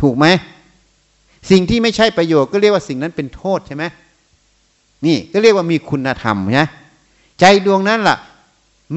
[0.00, 0.26] ถูกไหม
[1.50, 3.84] สิ่งที่ไม่ใช่ประโยชน์ก็เรียกว่าสิ่งนั้นเป็นโทษใช่ไหม
[5.06, 6.68] นี่ก็เรียกว่ามีคุณธรรมนะ
[7.40, 8.16] ใจดวงนั้นล่ะ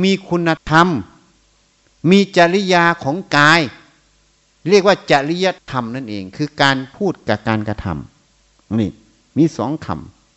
[0.04, 0.88] มีคุณธรรม
[2.12, 3.62] มีจริยาของกาย
[4.70, 8.90] เรียกว่าจริยธรรมนั่นเอง คือการพูดกับการกระทำนี่
[9.38, 9.88] มีสองค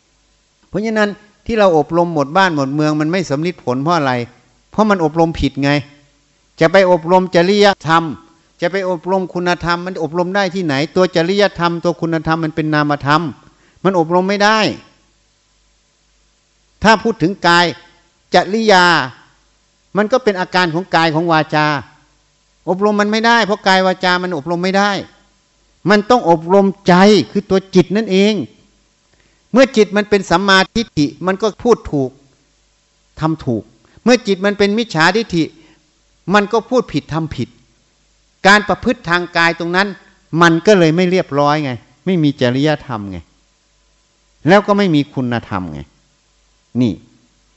[0.09, 1.09] ำเพราะฉะนั้น
[1.45, 4.13] ที่เราอบรมหมดบ้านหมดเมืองมันไม่สำลิดผลเพราะอะไร
[4.71, 5.71] เพราะมันอบรมผิดไง
[6.59, 8.03] จะไปอบรมจริยธรรม
[8.61, 13.21] จะไปอบรมคุณธรรม มันอบรมได้ที่ไหน ตัวจริยธรรม ตัวคุณธรรมมันเป็นนามธรรม
[13.83, 14.59] มันอบรมไม่ได้
[16.83, 17.65] ถ้าพูดถึงกาย
[18.35, 18.85] จริยา
[19.97, 21.65] มันก็เป็นอาการของกายของวาจา
[22.69, 24.91] อบรมมันไม่ได้ เพราะกายวาจามันอบรมไม่ได้
[25.89, 26.95] มันต้องอบรมใจ
[27.31, 28.33] คือตัวจิตนั่นเอง
[29.51, 32.11] เมื่อจิตมันเป็นสัมมาทิฏฐิมันก็พูดถูก
[33.19, 33.63] ทำถูก
[34.03, 35.43] เมื่อจิตมันเป็นมิจฉาทิฏฐิ
[36.33, 37.49] มันก็พูดผิดทำผิด
[38.47, 39.87] การประพฤติทางกายตรงนั้น
[40.41, 41.71] มันก็เลยไม่เรียบร้อยไง
[42.05, 43.17] ไม่มีจริยธรรมไง
[44.47, 45.81] แล้วก็ไม่มีคุณธรรมไง
[46.81, 46.93] นี่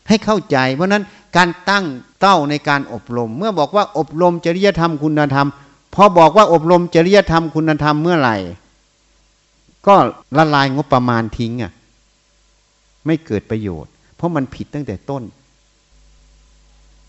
[0.08, 1.04] ให้เข้าใจ เพราะนั้น
[1.36, 1.84] การตั้ง
[2.20, 5.48] เต้าในการอบรม เมื่อบอกว่าอบรมจริยธรรมคุณธรรม
[5.94, 8.36] พอบอกว่าอบรมจริยธรรมคุณธรรมเมื่อไหร่
[9.86, 9.94] ก็
[10.38, 11.72] ละลายงบประมาณทิ้งอะ
[13.06, 15.22] ไม่เกิดประโยชน์ เพราะมันผิดตั้งแต่ต้น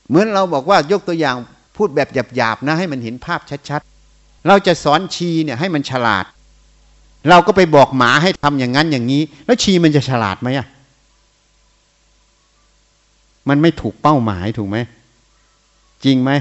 [0.07, 1.35] เหมือนเราบอกว่ายกตัวอย่าง
[1.77, 6.25] พูดแบบหยาบๆนะ ให้มันเห็นภาพชัดๆ เราจะสอนชีเนี่ยให้มันฉลาด
[7.29, 10.67] เราก็ไปบอกหมาให้ทำอย่างนั้นอย่างนี้ แล้วชีมันจะฉลาดไหมอะ
[13.49, 14.77] มันไม่ถูกเป้าหมายถูกไหม
[16.05, 16.31] จริงไหม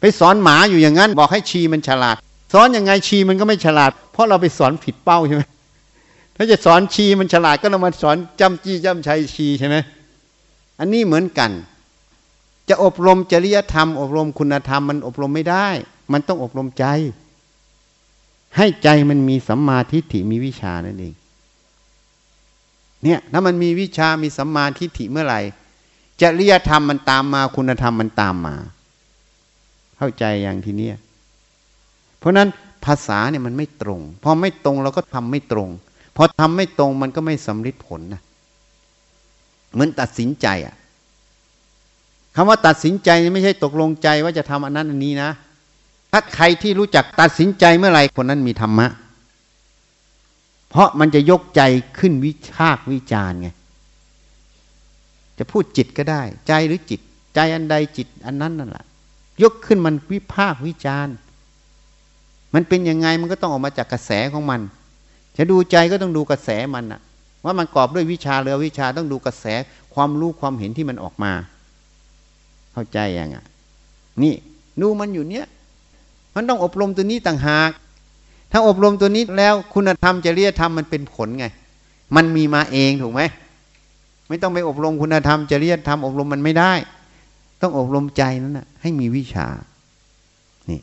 [0.00, 2.16] ไปสอนหมาอยู่อย่างนั้น บอกให้ชีมันฉลาด
[2.52, 5.42] สอนยังไงชีมันก็ไม่ฉลาด เพราะเราไปสอนผิดเป้าใช่ไหม
[6.36, 9.76] ถ้าจะสอนชีมันฉลาดก็เรามาสอนจำจี้จำชัยชีใช่ไหม
[10.78, 11.50] อันนี้เหมือนกัน
[12.68, 15.68] จะอบรมจริยธรรม อบรมคุณธรรมมันอบรมไม่ได้
[16.12, 16.84] มันต้องอบรมใจ
[18.56, 21.14] ให้ใจมันมีสัมมาทิฏฐิมีวิชานั่นเอง
[23.02, 25.40] เนี่ยถ้ามันมีวิชามีสัมมาทิฏฐิเมื่อไหร่
[26.22, 28.54] จริยธรรมมันตามมา คุณธรรมมันตามมา
[29.96, 30.96] เข้าใจอย่างทีเนี้ย
[32.18, 32.48] เพราะนั้น
[32.84, 35.68] ภาษาเนี่ยมันไม่ตรง พอไม่ตรงเราก็ทำไม่ตรง
[36.16, 38.20] พอทำไม่ตรงมันก็ไม่สำลิดผลนะ
[39.72, 40.74] เหมือนตัดสินใจอะ
[42.36, 45.30] คำว่าตัดสินใจไม่ใช่ตกลงใจว่าจะทำอันนั้นอันนี้นะ
[46.12, 48.86] ถ้าใครที่รู้จักตัดสินใจเมื่อไหร่คนนั้นมีธรรมะ
[50.70, 51.62] เพราะมันจะยกใจ
[51.98, 53.48] ขึ้นวิชากวิจารไง
[55.38, 57.00] จะพูดจิตก็ได้ ใจหรือจิต
[57.34, 58.84] ใจอันใดจิตอันนั้นนั่นแหละ
[59.42, 61.08] ยกขึ้นมันวิพากวิจาร
[62.54, 64.60] มันเป็นยังไงมันก็ต้องออกมาจากกระแสของมัน
[65.36, 67.00] จะดูใจก็ต้องดูกระแสมันอะ
[67.44, 69.46] ว่ามันกรอบด้วยวิชาหรือวิชาต้องดูกระแส
[69.94, 71.32] ความรู้ความเห็นที่มันออกมา
[72.72, 73.44] เข้าใจยังอะ
[74.22, 74.34] นี่
[74.80, 75.46] ดูมันอยู่เนี้ย
[76.34, 77.70] มันต้องอบรมตัวนี้ต่างหาก
[78.52, 81.46] ถ้าอบรมตัวนี้แล้วคุณธรรมจริยธรรมมันเป็นผลไง
[82.16, 83.22] มันมีมาเองถูกไหม
[84.28, 86.72] ไม่ต้องไปอบรมคุณธรรมจริยธรรมอบรมมันไม่ได้
[87.60, 89.46] ต้องอบรมใจนั้นนะให้มีวิชา
[90.70, 90.80] นี่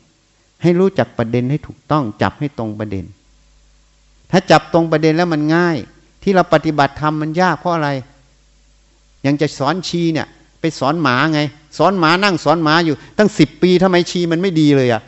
[0.62, 3.04] ให้รู้จักประเด็นให้ถูกต้อง จับให้ตรงประเด็น
[4.30, 5.76] ถ้าจับตรงประเด็นแล้วมันง่าย
[6.22, 7.90] ที่เราปฏิบัติธรรมมันยากเพราะอะไร
[9.26, 10.26] ยังจะสอนชีเนี่ย
[10.60, 11.40] ไปสอนหมาไง
[11.78, 15.02] สอนหมานั่งสอนหมาอยู่ ตั้งสิบปีทำไมชีมันไม่ดีเลยอะ่ะ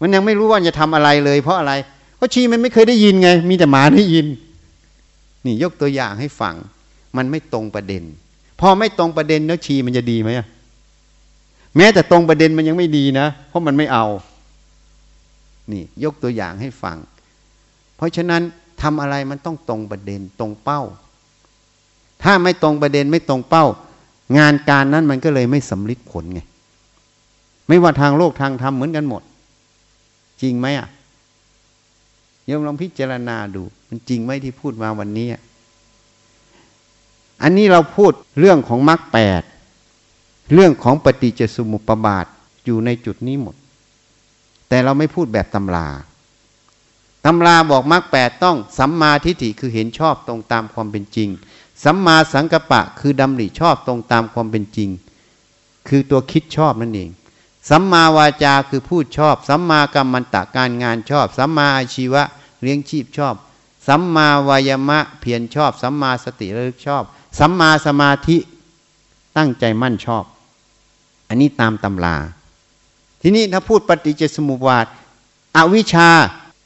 [0.00, 1.72] มันยังไม่รู้ว่าจะทำอะไรเลย เพราะอะไร
[2.16, 4.26] เพราะชีมันไม่เคยได้ยินไง มีแต่หมาได้ยิน
[5.44, 6.54] นี่ยกตัวอย่างให้ฟัง
[7.16, 8.02] มันไม่ตรงประเด็น
[8.60, 10.30] พอไม่ตรงประเด็นแล้วชีมันจะดีไหม
[11.76, 14.06] แม้แต่ตรงประเด็นมันยังไม่ดีนะ เพราะมันไม่เอา
[15.72, 16.96] นี่ยกตัวอย่างให้ฟัง
[17.96, 18.42] เพราะฉะนั้น
[18.82, 20.82] ทำอะไรมันต้องตรงประเด็นตรงเป้า
[22.22, 23.64] ถ้าไม่ตรงประเด็นไม่ตรงเป้า
[24.38, 26.40] งานการนั้นมันก็เลยไม่สำลิดผลไง
[27.68, 29.22] ไม่ว่าทางโลกทางธรรมเหมือนกันหมด
[30.42, 30.88] จริงไหมอะ
[32.46, 35.38] โยมลองพิจารณาดู มันจริงไหมที่พูดมาวันนี้อั
[37.42, 39.42] อันนี้เราพูดเรื่องของมรรคแปด
[40.54, 42.26] เรื่องของปฏิจจสมุปบาท
[42.64, 43.56] อยู่ในจุดนี้หมด
[44.68, 45.88] แต่เราไม่พูดแบบตำรา
[47.24, 51.28] ตำราบอกมรรคแปดต้องสัมมาทิฏฐิคือเห็นชอบตรงตามความเป็นจริง
[51.84, 54.90] สัมมาสังกปปะคือดำริชอบตรงตามความเป็นจริง
[55.88, 57.10] คือตัวคิดชอบนั่นเอง
[57.70, 62.22] สัมมาวาจาคือพูดชอบ สัมมากรรมันตะการงานชอบ สัมมาอาชีวะ
[62.62, 63.34] เลี้ยงชีพชอบ
[63.86, 67.04] สัมมาวายมะเพียรชอบ สัมมาสติระลึกชอบ
[67.38, 68.36] สัมมาสมาธิ
[69.36, 70.24] ตั้งใจมั่นชอบ
[71.28, 72.16] อันนี้ตามตำรา
[73.20, 74.86] ทีนี้ถ้าพูดปฏิจจสมุปบาท
[75.56, 76.08] อวิชชา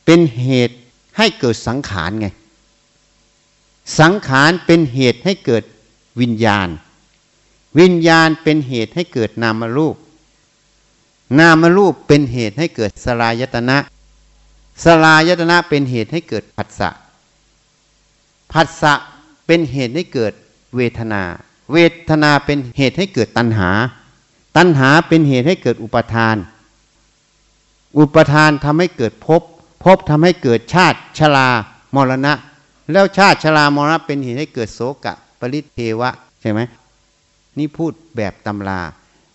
[0.04, 0.76] เป็นเหตุ
[1.16, 2.26] ให้เกิดสังขารไง
[3.98, 5.62] สังขารเป็นเหตุให้เกิด
[6.20, 6.68] วิญญาณ
[7.78, 9.96] วิญญาณเป็นเหตุให้เกิดนามรูป
[11.38, 13.78] นามรูปเป็นเหตุให้เกิดสลายตนะ
[14.84, 16.90] สลายตนะเป็นเหตุให้เกิดผัสสะ
[18.52, 18.94] ผัสสะ
[19.46, 20.32] เป็นเหตุให้เกิด
[20.76, 21.22] เวทนา
[21.72, 21.78] เว
[22.10, 23.70] ทนาเป็นเหตุให้เกิดตัณหา
[24.56, 26.36] ตัณหาเป็นเหตุให้เกิดอุปทาน
[27.98, 29.42] อุปทานทำให้เกิดภพ
[29.84, 31.48] ภพทำให้เกิดชาติชรา
[31.94, 32.32] มรณะ
[32.92, 36.60] แล้วชาติชรามรณะเป็นเหตุให้เกิดโสกะ ปริเทวะใช่ไหม
[37.58, 38.80] นี่พูดแบบตำรา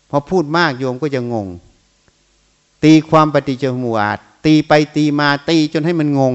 [0.09, 1.47] พอพูดมากโยมก็จะงง
[2.83, 6.33] ตีความปฏิจจสมุปบาทตีไปตีมาตีจนให้มันงง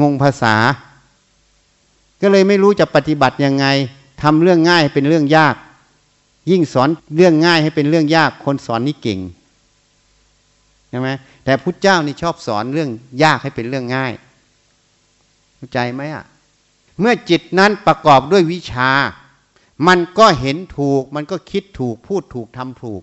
[0.00, 0.54] งงภาษา
[2.20, 3.66] ก็เลยไม่รู้จะปฏิบัติยังไง
[4.22, 5.56] ทำเรื่องง่ายให้เป็นเรื่องยาก
[6.50, 9.18] ยิ่งสอนเรื่องง่ายให้เป็นเรื่องยาก คนสอนนี่เก่ง
[10.88, 11.08] ใช่ไหม
[11.44, 12.90] แต่พุทธเจ้านี่ชอบสอนเรื่อง
[13.22, 14.12] ยากให้เป็นเรื่องง่าย
[15.56, 16.24] เข้าใจไหมอะ
[17.00, 18.90] เมื่อจิตนั้นประกอบด้วยวิชา
[19.88, 23.00] มันก็เห็นถูก มันก็คิดถูกพูดถูกทำถูก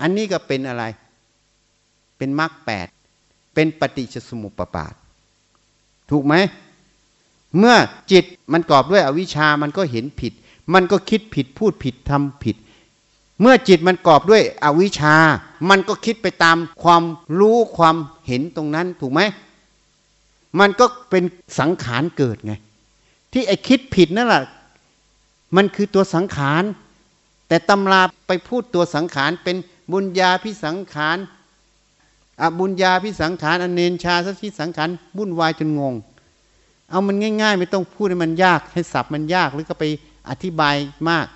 [0.00, 0.84] อันนี้ก็เป็นอะไร
[2.18, 2.86] เป็นมรรคแปด
[3.54, 4.94] เป็นปฏิจสมุปบาท
[6.10, 6.34] ถูกไหม
[7.58, 7.76] เมื่อ
[8.12, 10.32] จิตมันกอบด้วยอวิชามันก็เห็นผิด
[10.74, 12.56] มันก็คิดผิดพูดผิดทำผิด
[13.40, 15.14] เมื่อจิตมันกอบด้วยอวิชชา
[15.68, 17.02] มันก็คิดไปตามความ
[17.38, 19.20] รู้ความเห็นตรงนั้นถูกไหม
[20.58, 21.24] มันก็เป็น
[21.58, 22.52] สังขารเกิดไง
[23.32, 24.42] ที่ไอ้คิดผิดนั่นแหละ
[25.56, 26.62] มันคือตัวสังขาร
[27.48, 29.56] แต่ตำราไปพูดตัวสังขารเป็น
[29.92, 31.18] บุญญาพิสังขาร
[32.40, 35.94] อบุญญาพิสังขารอเนนชาสัพพิสังขารวุ่นวายจนงง
[36.90, 39.84] เอามันง่าย ๆ ไม่ต้องพูดให้มันยากให้สับมันยากหรือก็ไป
[40.28, 40.76] อธิบาย
[41.08, 41.26] มาก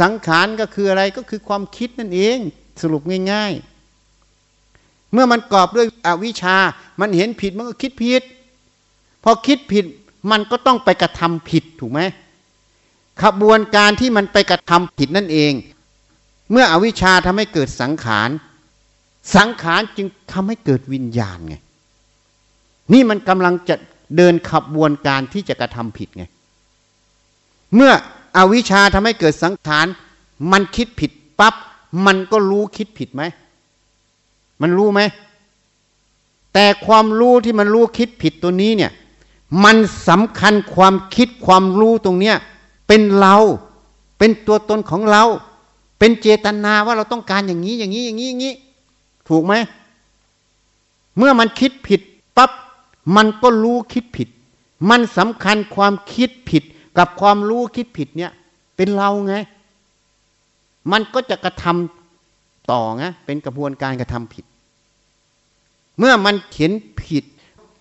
[0.00, 2.38] สังขารก็คืออะไรก็คือความคิดนั่นเอง
[2.82, 3.52] สรุปง่าย
[4.32, 6.56] ๆ เมื่อมันกรอบด้วยอวิชา
[7.00, 8.22] มันเห็นผิดมันก็คิดผิด
[9.24, 9.84] พอคิดผิด
[10.30, 12.00] มันก็ต้องไปกระทำผิดถูกไหม
[13.22, 15.52] ขบวนการที่มันไปกระทำผิดนั่นเอง
[16.50, 18.30] เมื่ออวิชชาทำให้เกิดสังขาร
[19.36, 21.54] สังขารจึงทำให้เกิดวิญญาณไง
[22.92, 23.76] นี่มันกำลังจะ
[24.16, 26.24] เดินขบวนการที่จะกระทำผิดไง
[27.74, 27.92] เมื่อ
[28.36, 29.86] อวิชชาทำให้เกิดสังขาร
[30.52, 31.54] มันคิดผิดปับ๊บ
[32.06, 33.22] มันก็รู้คิดผิดไหม
[34.60, 35.00] มันรู้ไหม
[36.52, 38.92] แต่ความรู้ที่มันรู้คิดผิดตัวนี้เนี่ย
[39.64, 39.76] มัน
[40.08, 42.36] สำคัญความคิดความรู้ตรงเนี้ย
[42.86, 43.36] เป็นเรา
[44.18, 45.24] เป็นตัวตนของเรา
[45.98, 48.54] เป็นเจตนาว่าเราต้องการอย่างนี้อย่างนี้อย่างนี้อย่างนี้
[49.28, 49.54] ถูกไหม
[51.16, 52.00] เมื่อมันคิดผิด
[52.36, 52.50] ปับ๊บ
[53.16, 54.28] มันก็รู้คิดผิด
[54.90, 56.62] มันสำคัญความคิดผิด
[56.98, 58.32] กับความรู้คิดผิดเนี่ย
[58.76, 59.34] เป็นเราไง
[60.92, 64.44] มันก็จะกระทำต่อไงเป็นกระบวนการกระทำผิด
[65.98, 67.24] เมื่อมันเขียนผิด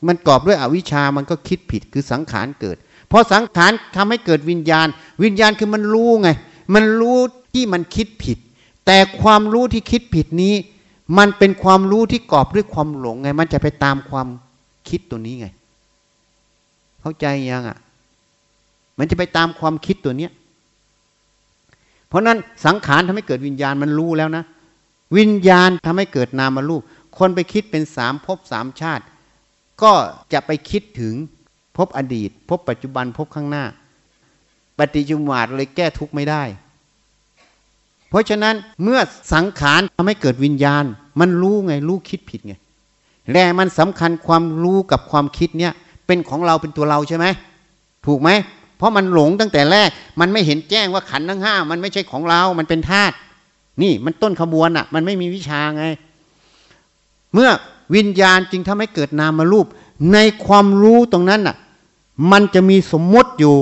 [0.08, 2.78] มันกรอบด้วยอวิชามันก็คิดผิดคือสังขารเกิด
[3.12, 4.88] พอสังขารทำให้เกิดวิญญาณ
[5.24, 6.30] วิญญาณคือมันรู้ไง
[6.74, 7.18] มันรู้
[7.54, 8.38] ที่มันคิดผิด
[8.86, 10.56] แต่ความรู้ที่คิดผิดนี้
[11.18, 14.28] มันเป็นความรู้ที่กอบด้วยความหลงไง มันจะไปตามความ
[14.90, 15.48] คิดตัวนี้ไง
[17.02, 17.78] เข้าใจยังอะ
[18.98, 20.32] มันจะไปตามความคิดตัวเนี้ย
[22.08, 24.44] เพราะนั้นสังขารทำให้เกิดวิญญาณมันรู้แล้วนะ
[25.18, 26.82] วิญญาณทำให้เกิดนามารูป
[27.18, 29.04] คนไปคิดเป็นสามภพสามชาติ
[29.82, 29.94] ก็
[30.34, 31.14] จะไปคิดถึง
[31.78, 33.66] พบอดีต พบปัจจุบันพบข้างหน้า
[34.78, 36.44] ปฏิจุมวาดเลยแก้ทุกข์ไม่ได้
[38.10, 39.00] เพราะฉะนั้นเมื่อ
[39.34, 40.84] สังขารทำให้เกิดวิญญาณ
[41.20, 42.54] มันรู้ไงรู้คิดผิดไง
[43.32, 45.74] แล่มันสำคัญความรู้กับความคิดเนี่ย
[46.06, 47.26] เป็นของเราเป็นตัวเราใช่ไหม
[48.06, 48.30] ถูกไหม
[48.84, 53.16] ราะมันหลงตั้งแต่แรก มันไม่เห็นแจ้งว่าขันทั้งห้ามันไม่ใช่ของเรา มันเป็นธาตุ
[53.82, 55.86] นี่มันต้นขบวนอะ่ะ มันไม่มีวิชาไง
[57.34, 57.50] เมื่อ
[57.96, 59.68] วิญญาณจึงทำให้เกิดนามารูป
[60.14, 61.56] ในความรู้ตรงนั้นน่ะ
[62.32, 63.58] มันจะมีสมมติอยู่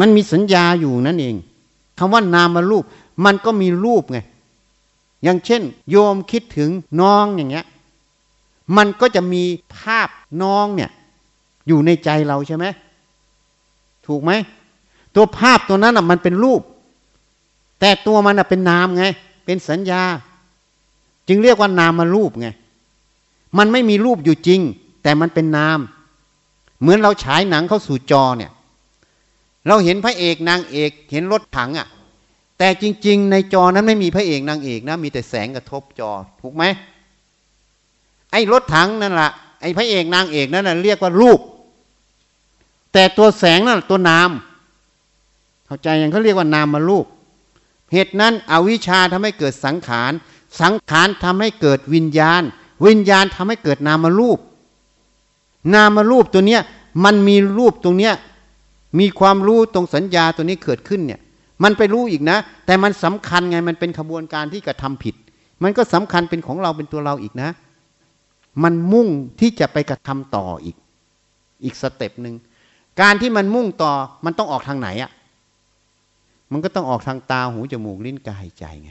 [0.00, 1.36] มันมีสัญญาอยู่นั่นเอง
[1.98, 2.84] คำว่านามารูป
[3.24, 4.18] มันก็มีรูปไง
[5.22, 7.66] อย่างเช่น โยมคิดถึงน้องอย่างเงี้ย
[8.76, 9.42] มันก็จะมี
[9.76, 10.08] ภาพ
[10.42, 10.90] น้องเนี่ย
[11.68, 12.64] อยู่ในใจเราใช่ไหม
[14.06, 14.32] ถูกไหม
[15.14, 16.62] ตัวภาพตัวนั้นอะมันเป็นรูป
[17.80, 19.04] แต่ตัวมันอะเป็นนามไง
[19.44, 20.02] เป็นสัญญา
[21.28, 22.48] จึงเรียกว่านามมารูปไง
[23.58, 24.60] มันไม่มีรูปอยู่จริง
[25.02, 25.78] แต่มันเป็นนาม
[26.80, 28.52] เหมือนเราฉายหนังเข้าสู่จอเนี่ย
[29.66, 31.88] เราเห็นพระเอกนางเอกเห็นรถถังอะ่ะ
[32.58, 36.10] แต่จริง ๆ ในจอนั้นไม่มีพระเอกนางเอกนะ มีแต่แสงกระทบจอ
[36.40, 36.64] ถูกไหม
[38.32, 39.30] ไอ้รถถังนั่นแหละ
[39.62, 41.40] ไอ้พระเอกนางเอกนั่นแหละเรียกว่ารูป
[42.92, 44.30] แต่ตัวแสงนั่นตัวนาม
[45.66, 47.06] เข้าใจยังเขาเรียกว่านามารูป
[47.92, 50.12] เหตุนั้นอวิชชาทำให้เกิดสังขาร
[50.60, 52.42] สังขารทำให้เกิดวิญญาณ
[52.86, 54.38] วิญญาณทำให้เกิดนามารูป
[55.74, 56.62] นามารูปตัวเนี้ย
[57.04, 58.14] มันมีรูปตรงเนี้ย
[58.98, 61.20] มีความรู้ตรงสัญญาตัวนี้เกิดขึ้นเนี่ย
[61.62, 65.14] มันไปรู้อีกนะ แต่มันสำคัญไงมันเป็นขบวนการที่กระทำผิด
[65.62, 67.50] มันก็สำคัญเป็นของเราเป็นตัวเราอีกนะ
[68.62, 69.08] มันมุ่ง
[69.40, 70.76] ที่จะไปกระทำต่ออีก
[71.64, 72.34] อีกสเต็ปหนึ่ง
[73.00, 73.92] การที่มันมุ่งต่อ
[74.24, 75.10] มันต้องออกทางไหนอะ่ะ
[76.52, 78.90] มันก็ต้องออกทางตาหูจมูกลิ้นกายใจไง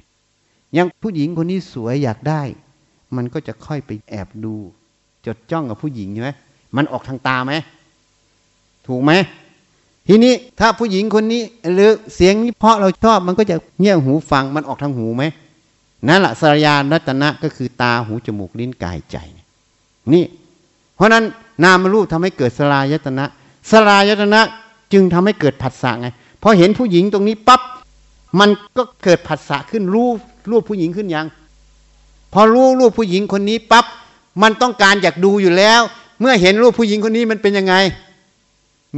[0.78, 2.41] ยังผู้หญิงคนนี้สวยอยากได้
[3.15, 4.56] มันก็จะค่อยไปแอบดู
[5.26, 6.30] จดจ้องกับผู้หญิงใช่ไหม
[6.76, 7.54] มันออกทางตาไหม
[8.88, 9.12] ถูกไหม
[10.08, 11.41] ทีนี้ถ้าผู้หญิงคนนี้
[11.74, 15.24] หรือเสียงนี้เพราะเราชอบมันก็จะเงี่ยหูฟังมันออกทางหูไหม
[16.08, 19.17] นั่นแหละสรยานรัตนะก็คือตาหูจมูกลิ้นกายใจ
[20.13, 20.24] นี่
[20.95, 21.24] เพราะนั้น
[21.63, 23.26] นามรูปทำให้เกิดสลายตนะ
[23.71, 24.41] สลายตนะ
[24.93, 26.08] จึงทำให้เกิดผัสสะไง
[26.41, 27.62] พอเห็นผู้หญิงตรงนี้ปั๊บ
[28.39, 30.10] มันก็เกิดผัสสะขึ้นรู้
[30.51, 31.27] รูปผู้หญิงขึ้นยัง
[32.34, 33.86] พอรู้รูปผู้หญิงคนนี้ปั๊บ
[34.41, 35.82] มันต้องการอยากดูอยู่แล้ว
[36.19, 37.75] เมื่อเห็นรูปผู้หญิงคนนี้มันเป็นยังไง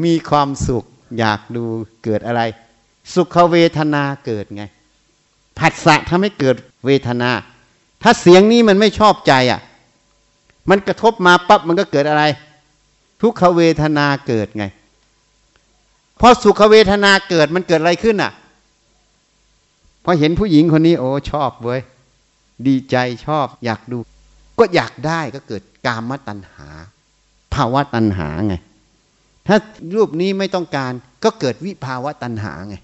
[0.03, 0.83] มีความสุข
[1.19, 1.63] อยากดู
[2.03, 2.41] เกิดอะไร
[3.13, 4.63] สุขเวทนาเกิดไง
[5.59, 6.55] ผัสสะทำให้เกิด
[6.85, 7.31] เวทนา
[8.03, 9.61] ถ้าเสียงนี้มันไม่ชอบใจอะ
[10.69, 12.23] มันกระทบมาปั๊บมันก็เกิดอะไร
[13.21, 14.65] ทุกขเวทนาเกิดไง
[16.19, 18.31] พอสุขเวทนาเกิดมันเกิดอะไรขึ้นอะ
[20.03, 21.81] พอเห็นผู้หญิงคนนี้ โอ้ชอบเว้ย
[22.67, 23.99] ดีใจชอบ อยากดู
[24.59, 26.67] ก็อยากได้ก็เกิดกามตัณหา
[27.53, 28.55] ภาวะตัณหาไง
[29.47, 29.57] ถ้า
[29.95, 30.91] รูปนี้ไม่ต้องการ
[31.23, 32.75] ก็เกิดวิภาวะตัณหาไง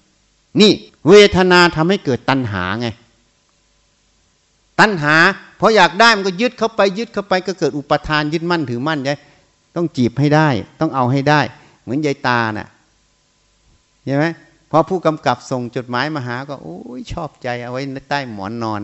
[0.62, 0.72] นี่
[1.10, 2.88] เวทนาทำให้เกิดตัณหาไง
[4.80, 5.16] ตัณหา
[5.60, 9.16] พออยากได้มันก็ยึดเข้าไปยึดเข้าไปก็เกิดอุปทานยึดมั่นถือมั่นใช่
[9.78, 11.42] ต้องจีบให้ได้ ต้องเอาให้ได้
[11.84, 12.68] เหมือนยายตาน่ะ
[14.06, 14.26] ใช่ไหม
[14.72, 18.82] พอผู้กำกับส่งจดหมายมาหาก็โอ้ยชอบใจเอาไว้ใต้หมอนนอน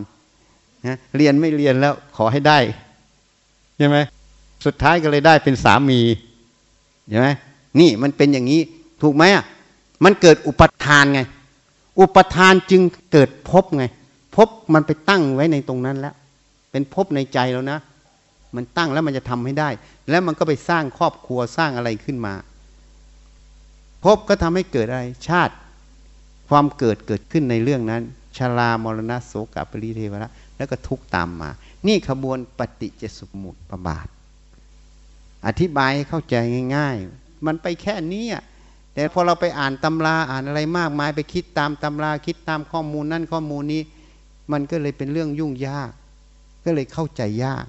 [0.87, 2.59] นะเรียนไม่เรียนแล้วขอให้ได้
[3.77, 3.97] ใช่ไหม
[4.65, 5.99] สุดท้ายก็เลยได้เป็นสามี
[7.09, 7.27] ใช่ไหม
[7.79, 8.61] นี่มันเป็นอย่างนี้
[9.01, 9.43] ถูกไหมอะ
[10.03, 11.21] มันเกิดอุปทานไง
[11.99, 13.85] อุปทานจึงเกิดพบไง
[14.35, 16.15] พบมันไปตั้งไว้ในตรงนั้นแล้ว
[16.71, 17.79] เป็นพบในใจแล้วนะ
[18.55, 19.69] มันตั้งแล้วมันจะทำให้ได้
[20.09, 22.33] แล้วมันก็ไปสร้างครอบครัวสร้างอะไรขึ้นมา
[24.03, 25.53] พบก็ทำให้เกิดอะไรชาติ
[26.49, 28.01] ความเกิดเกิดขึ้นในเรื่องนั้น
[28.37, 31.49] ชรามรณะโสกปริเทวะแล้วก็ทุกตามมา
[31.87, 34.07] นี่ขบวนปฏิจจสมุปบาท
[35.47, 36.35] อธิบายให้เข้าใจ
[36.75, 38.25] ง่าย ๆ มันไปแค่นี้
[38.93, 43.81] แต่พอเราไปอ่านตำราอ่านอะไรมากมายไปคิดตามตำราคิดตามข้อมูลนั่นข้อมูลนี้
[44.51, 45.91] มันก็เลยเป็นเรื่องยุ่งยาก
[46.65, 47.65] ก็เลยเข้าใจยาก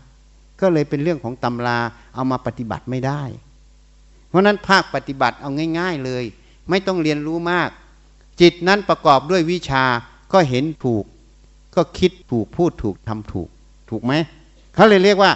[0.61, 1.79] ก็เลยเป็นเรื่องของตำรา
[2.15, 3.23] เอามาปฏิบัติไม่ได้
[4.29, 6.25] เพราะนั้นภาคปฏิบัติเอาง่าย ๆเลย
[6.71, 7.71] ไม่ต้องเรียนรู้มาก
[8.41, 9.85] จิตนั้นประกอบด้วยวิชา
[10.33, 11.05] ก็เห็นถูก
[11.77, 13.49] ก็คิดถูกพูดถูกทำถูก
[13.91, 14.13] ถูกไหม
[14.75, 15.33] เขาเลยเรียกว่า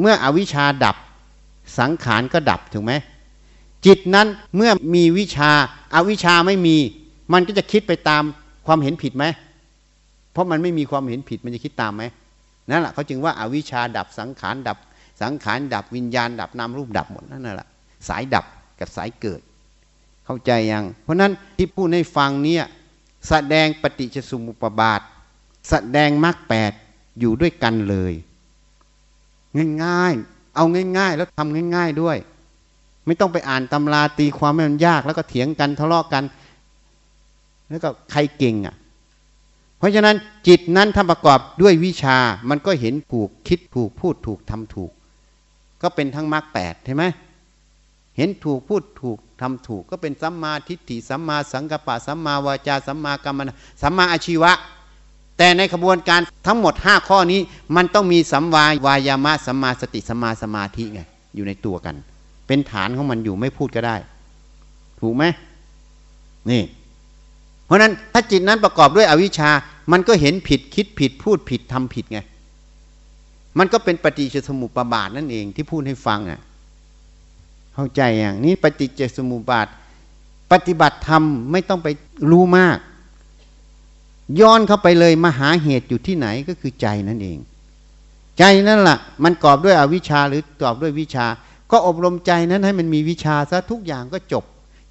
[0.00, 0.96] เมื่ออวิชาดับ
[1.78, 2.92] สังขารก็ดับถูกไหม
[3.86, 5.50] จิตนั้นเมื่อมีวิชา
[5.94, 6.76] อาวิชาไม่มี
[7.32, 8.22] มันก็จะคิดไปตาม
[8.66, 9.24] ความเห็นผิดไหม
[10.32, 12.02] เพราะมันไม่มีความเห็นผิดมันจะคิดตามไหม
[12.70, 14.78] นั่นแหละเขาจึงว่าอาวิชาดับสังขารดับ
[15.22, 17.68] สังขารดับวิญญาณ ดับนามรูปดับหมดนั่นแหละ
[18.08, 18.44] สายดับ
[18.80, 19.40] กับสายเกิด
[20.26, 22.64] เข้าใจยัง เพราะนั้นที่พูดให้ฟังเนี่ย
[23.28, 25.00] แสดงปฏิจสมุปบาท
[25.70, 26.72] แสดงมรรคแปด
[27.20, 28.12] อยู่ด้วยกันเลย
[29.82, 30.64] ง่ายๆ เอา
[30.98, 32.16] ง่าย ๆ แล้วทำง่าย ๆด้วย
[33.06, 36.24] ไม่ต้องไปอ่านตำราตีความให้มันยากแล้วก็เถียงกันทะเลาะกกัน
[37.68, 38.74] แล้วก็ใครเก่งอะ
[39.84, 40.16] ราะฉะนั้น
[40.48, 42.16] จิตนั้นถ้าประกอบด้วยวิชา
[42.48, 44.90] มันก็เห็นถูกคิดถูกพูดถูกทำถูก
[45.82, 47.04] ก็เป็นทั้งมรรคแปดใช่ไหม
[48.16, 54.52] เห็นถูกพูดถูกทำถูก ก็เป็นสัมมาทิฏฐิสัมมาสังกัปปะสัมมาวาจาสัมมากรรมนะสัมมาอาชีวะ
[55.38, 57.40] แต่ในขบวนการทั้งหมดห้าข้อนี้
[57.76, 61.00] มันต้องมีสัมวาวายามะสัมมาสติสัมมาสมาธิไง
[61.34, 61.94] อยู่ในตัวกัน
[62.46, 63.96] เป็นฐานของมันอยู่ไม่พูดก็ได้
[65.00, 65.24] ถูกไหม
[66.50, 66.62] นี่
[67.74, 69.50] ราะนั้นถ้าจิตนั้นประกอบด้วยอวิชชา
[69.92, 72.18] มันก็เห็นผิดคิดผิดพูดผิดทำผิดไง
[73.58, 76.40] มันก็เป็นปฏิจจสมุปบาทนั่นเองที่พูดให้ฟังอะ
[77.74, 79.66] เข้าใจอย่างนี้ปฏิจจสมุปบาท
[80.52, 81.22] ปฏิบัติธรรม
[81.52, 81.88] ไม่ต้องไป
[82.30, 82.78] รู้มาก
[84.40, 87.38] ย้อนเข้าไปเลยมาหาเหตุอยู่ที่ไหนก็คือใจนั่นเอง
[88.38, 91.26] ใจนั่นแหละมันกรอบด้วยอวิชชาหรือกรอบด้วยวิชา
[91.70, 94.44] ก็อบรมใจนั้นให้มันมีวิชาซะทุกอย่างก็จบ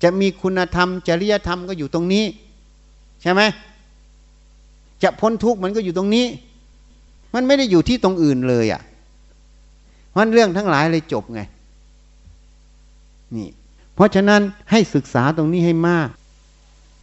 [0.03, 2.25] จะมีคุณธรรมจริยธรรมก็อยู่ตรงนี้
[3.24, 3.41] ใช่ไหม
[5.03, 6.26] จะพ้นทุกข์มันก็อยู่ตรงนี้
[7.34, 8.82] มันไม่ได้อยู่ที่ตรงอื่นเลยอะ่ะ
[10.17, 11.41] มันเรื่องทั้งหลายเลยจบไง
[13.36, 13.47] นี่
[13.95, 16.09] เพราะฉะนั้นให้ศึกษาตรงนี้ให้มาก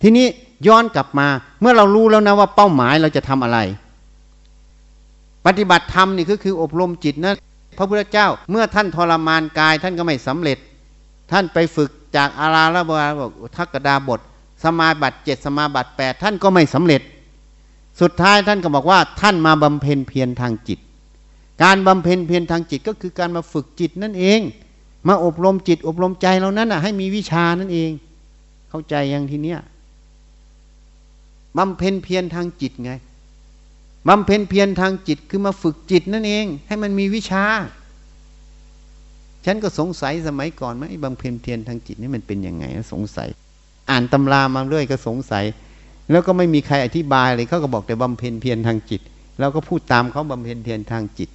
[0.02, 0.26] ทีนี้
[0.66, 1.28] ย้อนกลับมา
[1.60, 3.58] เมื่อเรารู้แล้วนะว่าเป้าหมายเราจะทำอะไร
[5.46, 7.34] ปฏิบัติธรรมนี่ก็คืออบรมจิตนะ
[7.78, 10.58] พระพุทธเจ้า เมื่อท่านทรมานกาย ท่านก็ไม่สำเร็จ
[11.32, 14.20] ท่านไปฝึกจากอาราละบบอกทักกดาบท
[14.64, 17.02] สมาบัติเจ็ดสมาบัติแปดท่านก็ไม่สำเร็จ
[18.00, 20.78] สุดท้ายท่านก็บอกว่าท่านมาบำเพ็ญเพียรทางจิต
[21.62, 24.40] การบำเพ็ญเพียรทางจิตก็คือการมาฝึกจิตนั่นเอง
[25.08, 27.90] มาอบรมจิตอบรมใจเรานั้นนะให้มีวิชานั่นเอง
[28.70, 29.60] เข้าใจยังทีเนี้ย
[31.58, 32.92] บำเพ็ญเพียรทางจิตไง
[34.08, 37.44] บำเพ็ญเพียรทางจิตคือมาฝึกจิตนั่นเอง ให้มันมีวิชา
[39.44, 43.28] ฉันก็สงสัยสมัยก่อนไหมบำเพ็ญเพียรทางจิตนี่มันเป็นยังไงสงสัย
[43.90, 45.44] อ่านตำรามาเรื่อยก็สงสัย
[46.10, 49.00] แล้วก็ไม่มีใครอธิบายเลยเขาก็บอกแต่บำเพ็ญเพียรทางจิต
[49.40, 51.30] เราก็พูดตามเขาบำเพ็ญเพียรทางจิต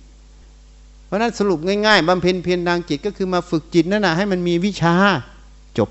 [1.06, 4.96] เพราะนั้นสรุปง่ายๆบำเพ็ญเพียรทางจิตก็คือมาฝึกจิตนั่นนะให้มันมีวิชา
[5.78, 5.90] จบ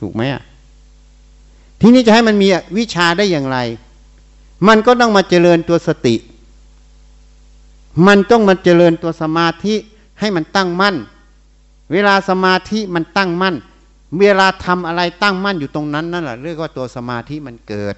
[0.00, 0.42] ถูกไหมอะ
[1.80, 3.58] ทีนี้จะให้มันมีวิชาได้อย่างไร
[4.68, 6.14] มันก็ต้องมาเจริญตัวสติ
[8.06, 9.74] มันต้องมาเจริญตัวสมาธิ
[10.20, 10.96] ให้มันตั้งมั่น
[11.92, 13.54] เวลาสมาธิมันตั้งมั่น
[14.20, 17.96] เวลาทำอะไรตั้งมั่นอยู่ตรงนั้นนั่นแหละเรียกว่าตัวสมาธิมันเกิด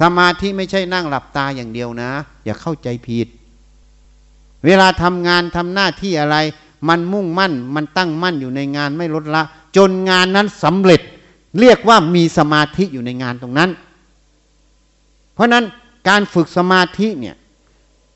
[0.00, 2.10] สมาธิไม่ใช่นั่งหลับตาอย่างเดียวนะ
[2.44, 3.28] อย่าเข้าใจผิด
[4.64, 6.36] เวลาทำงานทำหน้าที่อะไร
[6.88, 9.42] มันมุ่งมั่นมันตั้งมั่นอยู่ในงานไม่ลดละ
[9.76, 11.00] จนงานนั้นสำเร็จ
[11.60, 13.70] เรียกว่ามีสมาธิอยู่ในงานตรงนั้น
[15.34, 15.64] เพราะนั้น
[16.08, 17.36] การฝึกสมาธิเนี่ย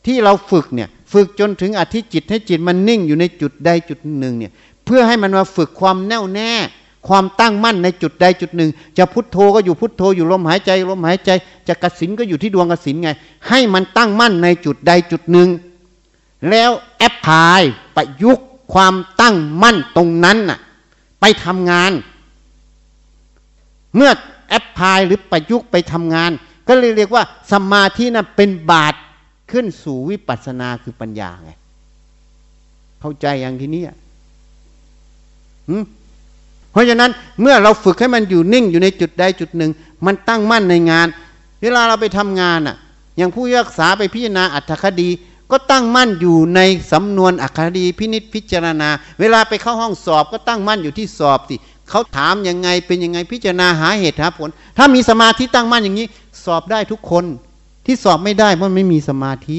[0.06, 4.52] ที่เราฝึกเนี่ยฝึกจนถึงอธิจิตให้จิตมันนิ่งอยู่ในจุดใดจุดหนึ่งเนี่ย
[4.90, 6.52] พื่อให้มันมาฝึกความแน่วแน่
[7.08, 11.30] ความตั้งมั่นในจุดใดจุดหนึ่ง จะพุทโธก็อยู่พุทโธอยู่ลมหายใจลมหายใจ
[11.68, 13.10] จะกสินก็อยู่ที่ดวงกสินไง
[13.48, 15.48] ให้มันตั้งมั่นในจุดใดจุดหนึ่ง
[16.50, 17.60] แล้วแอปพลาย
[17.96, 20.58] ประยุกต์ความตั้งมั่นตรงนั้นน่ะ
[21.20, 21.92] ไปทำงาน
[23.96, 24.10] เมื่อ
[24.48, 26.30] แอปพลายหรือประยุกต์ไปทำงาน
[26.68, 28.94] ก็เลยเรียกว่าสมาธินะ่ะเป็นบาท
[29.50, 31.50] ขึ้นสู่วิปัสสนาคือปัญญาไง
[33.00, 33.82] เข้าใจอย่างที่นี้
[36.70, 37.10] เพราะฉะนั้น
[37.40, 39.70] เมื่อเราฝึกให้มันอยู่นิ่งอยู่ในจุดใดจุดหนึ่ง
[40.06, 41.08] มันตั้งมั่นในงาน
[41.62, 42.76] เวลาเราไปทำงานอะ
[43.16, 45.08] อย่างผู้รักษาไปพิจารณาอัตถคดี
[45.50, 46.60] ก็ตั้งมั่นอยู่ใน
[46.92, 48.88] สำนวนอัตคดีพินิษพิจารณา
[49.20, 51.56] เวลาไปเข้าห้องสอบก็ตั้งมั่นอยู่ที่สอบสิ
[51.90, 56.06] เขาถามยังไงเป็นยังไงพิจารณาหาเหตุหาผล ถ้ามีสมาธิตั้งมั่นอย่างนี้
[56.44, 57.24] สอบได้ทุกคน
[57.86, 59.58] ที่สอบไม่ได้เพราะไม่มีสมาธิ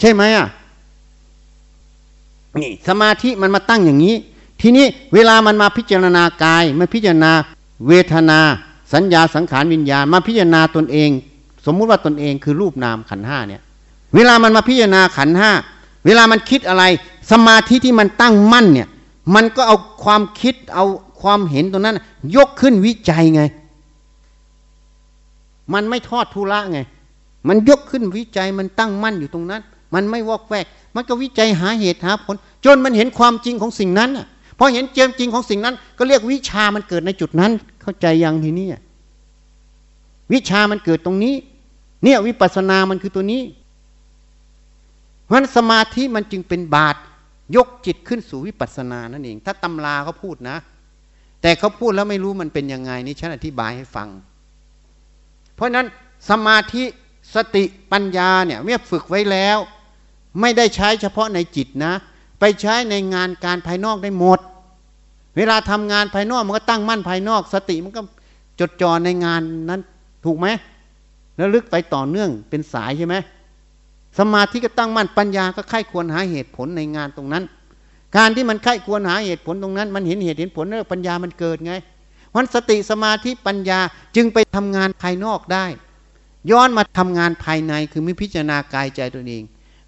[0.00, 0.48] ใช่ไหมอะ
[2.62, 4.16] นี่สมาธิมันมาตั้งอย่างนี้
[4.60, 7.32] ทีนี้เวลามันมาพิจารณากายมาพิจารณา
[7.88, 8.40] เวทนา
[8.92, 11.10] สัญญาสังขารวิญญาณ มาพิจารณาตนเอง
[11.66, 13.62] สมมุติว่าตนเองคือรูปนามขันห้าเนี่ย
[14.14, 15.50] เวลามันมาพิจารณาขันห้า
[16.06, 16.84] เวลามันคิดอะไร
[17.30, 18.88] สมาธิที่มันตั้งมั่นเนี่ย
[19.34, 20.86] มันก็เอาความคิดเอา
[21.22, 21.96] ความเห็นตรงนั้น
[22.36, 23.42] ยกขึ้นวิจัยไง
[25.74, 26.78] มันไม่ทอดทุระไง
[27.48, 29.62] มันยกขึ้นวิจัยมันตั้งมั่นอยู่ตรงนั้น
[29.94, 34.10] มันไม่วอกแวก มันก็วิจัยหาเหตุหาผล จนมันเห็นความจริงของสิ่งนั้น
[34.58, 38.68] พอเห็นเจมจริงของสิ่งนั้น ก็เรียกวิชามันเกิดในจุดนั้น เข้าใจยังทีนี้
[40.32, 41.34] วิชามันเกิดตรงนี้
[42.04, 43.42] เนี่ยวิปัสสนามันคือตัวนี้
[45.24, 46.98] เพราะนั้นสมาธิมันจึงเป็นบาตร
[47.56, 50.56] ยกจิตขึ้นสู่วิปัสสนานั่นเอง ถ้าตำราเขาพูดนะ
[51.42, 54.08] แต่เขาพูดแล้วไม่รู้มันเป็นยังไงนี่ฉันอธิบายให้ฟัง
[55.54, 55.86] เพราะนั้น
[56.30, 56.84] สมาธิ
[57.34, 59.58] สติปัญญาเนี่ยเมื่อฝึกไว้แล้ว
[60.40, 61.92] ไม่ได้ใช้เฉพาะในจิตนะ
[62.40, 64.38] ไปใช้ในงานการภายนอกได้หมด
[65.36, 68.00] เวลาทำงานภายนอกมันก็ตั้งมั่นภายนอก สติมันก็
[68.60, 69.80] จดจ่อในงานนั้น
[70.24, 70.46] ถูกไหม
[71.36, 73.16] แล้วลึกไปต่อเนื่องเป็นสายใช่ไหม
[74.18, 77.44] สมาธิก็ตั้งมั่นปัญญาก็ไข้ควรหาเหตุผลในงานตรงนั้น
[78.16, 81.72] การที่มันไข้ควรหาเหตุผลตรงนั้น มันเห็นเหตุเห็นผลแล้วปัญญามันเกิดไง
[82.34, 83.80] วันสติสมาธิปัญญา
[84.16, 85.66] จึงไปทำงานภายนอกได้
[86.50, 89.44] ย้อนมาทำงานภายในคือมิพิจารณากายใจตัวเอง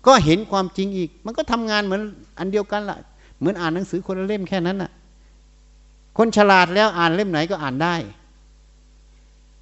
[0.07, 2.03] ก็เห็นความจริงอีก มันก็ทำงานเหมือน
[2.39, 2.99] อันเดียวกันละ
[3.39, 4.91] เหมือนอ่านหนังสือคนละเล่มแค่นั้นน่ะ
[6.19, 7.95] คนฉลาดแล้วอ่านเล่มไหนก็อ่านได้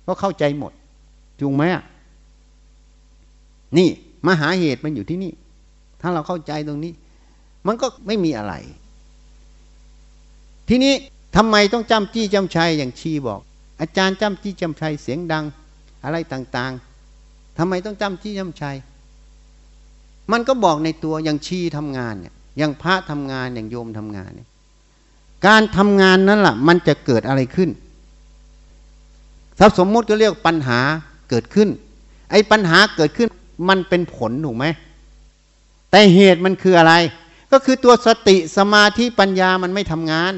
[0.07, 0.73] ก็เข้าใจหมด
[1.41, 1.83] จูงไหมอะ
[3.79, 3.89] นี่
[4.27, 5.33] มหาเหตุมันอยู่ที่นี่
[6.01, 6.93] ถ้าเราเข้าใจตรงนี้
[7.67, 8.55] มันก็ไม่มีอะไร
[10.69, 10.95] ทีนี้
[11.37, 13.41] ทำไมต้องจำจี้จำชัยอย่างชีบอก
[13.81, 15.45] อาจารย์จำจี้จำชัยเสียงดัง
[16.05, 18.77] อะไรต่างๆทำไมต้องจำจี้จำชัย
[20.33, 24.49] มันก็บอกในตัวอย่างชีทำงานเนี่ยอย่างพระทำงานอย่างโยมทำงานเนี่ย
[25.47, 27.71] การทำงานนั้นละ่ะ มันจะเกิดอะไรขึ้น
[29.59, 30.81] ถ้าสมมุติก็เรียกปัญหา
[31.31, 31.69] เกิดขึ้น
[32.31, 33.29] ไอ้ปัญหาเกิดขึ้น
[33.69, 34.67] มันเป็นผลถูกไหม
[35.91, 36.95] แต่เหตุมันคืออะไร
[37.53, 40.35] ก็คือตัวสติสมาธิปัญญามันไม่ทำงาน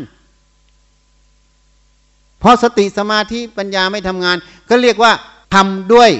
[2.42, 4.36] พอพอสติสมาธิปัญญาไม่ทำงาน
[4.68, 5.12] ก็เรียกว่า
[5.54, 6.10] ทำด้วย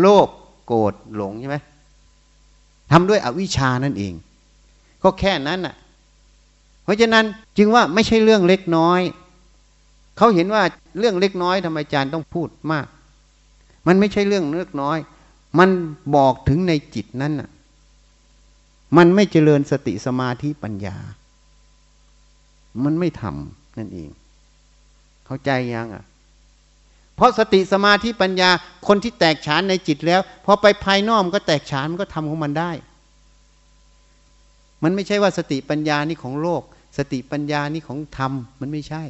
[0.00, 0.28] โลภ
[0.66, 1.56] โกรธหลงใช่ไหม
[2.92, 4.14] ทำด้วยอวิชานั่นเอง
[5.02, 5.74] ก็แค่นั้นน่ะ
[6.82, 7.24] เพราะฉะนั้น
[7.58, 9.00] จึงว่าไม่ใช่เรื่องเล็กน้อย
[10.16, 10.62] เขาเห็นว่า
[10.98, 12.86] เรื่องเล็กน้อยทำไมอาจารย์ต้องพูดมาก
[13.86, 14.98] มันไม่ใช่เรื่องเล็กน้อย
[15.58, 15.68] มัน
[16.16, 17.50] บอกถึงในจิตนั้นน่ะ
[18.96, 20.96] มันไม่เจริญสติสมาธิปัญญา
[22.84, 24.10] มันไม่ทำนั่นเอง
[25.26, 26.04] เข้าใจยังอะ
[27.16, 28.50] เพราะสติสมาธิปัญญา
[28.86, 32.70] คนที่แตกฉานในจิตแล้วพอไปภายนอกมันก็แตกฉานมันก็ทำของมันได้
[34.82, 36.62] มันไม่ใช่ว่าสติปัญญานี่ของโลก
[36.98, 39.02] สติปัญญานี่ของธรรม มันไม่ใช่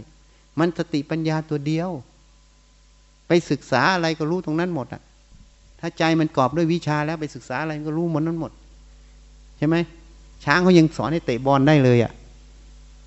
[0.58, 1.90] มันสติปัญญาตัวเดียว
[3.28, 5.02] ไปศึกษาอะไรก็รู้ตรงนั้นหมดอะ
[5.80, 8.52] ถ้าใจมันกรอบด้วยวิชาแล้วไปศึกษาอะไรก็รู้หมดนั้นหมด
[9.58, 9.76] ใช่ไหม
[10.44, 12.12] ช้างเขายังสอนให้เตะบอลได้เลยอะ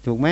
[0.05, 0.27] ถูกไหม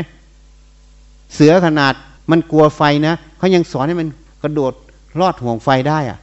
[1.34, 1.94] เสือขนาด
[2.32, 4.08] มันกลัวไฟนะเขายังสอนให้มัน
[4.42, 4.74] กระโดด
[5.20, 6.20] รอดห่วงไฟได้อะ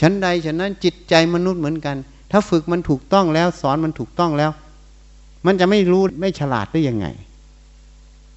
[0.00, 1.96] ฉันใดฉันนั้นจิตใจมนุษย์เหมือนกัน
[2.30, 4.50] ถ้าฝึกมันถูกต้องแล้ว สอนมันถูกต้องแล้ว
[5.46, 7.06] มันจะไม่รู้ไม่ฉลาดได้ยังไง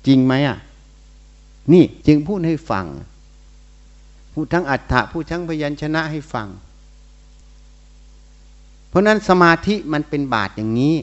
[0.08, 0.58] จริงไหมอะ
[1.74, 2.86] นี่จึงพูดให้ฟัง
[4.34, 6.48] พูดทั้งอัฏฐะพูดทั้งพยัญชนะให้ฟัง
[8.90, 10.96] เพราะนั้นสมาธิมันเป็นบาตอย่างนี้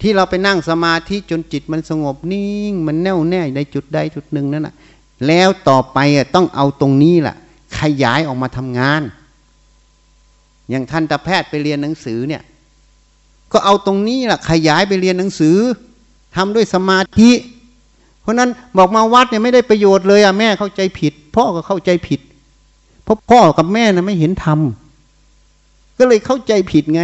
[0.00, 4.74] ที่เราไปนั่งสมาธิจนจิตมันสงบนิ่ง มันแน่วแน่ในจุดใดจุดหนึ่งนั่นแหะ
[5.26, 5.98] แล้วต่อไป
[6.34, 7.36] ต้องเอาตรงนี้แหละ
[7.80, 9.02] ขยายออกมาทำงาน
[10.70, 12.42] อย่างทันตแพทย์ไปเรียนหนังสือเนี่ย
[13.52, 15.56] ก็เอาตรงนี้แหละขยายไปเรียนหนังสือ
[16.36, 17.30] ทำด้วยสมาธิ
[18.20, 22.20] เพราะนั้นบอกมาวัดเนี่ยไม่ได้ประโยชน์เลยอะแม่เข้าใจผิด พ่อก็เข้าใจผิด
[23.04, 27.02] เพราะพ่อกับแม่นะไม่เห็นทำก็เลยเข้าใจผิดไง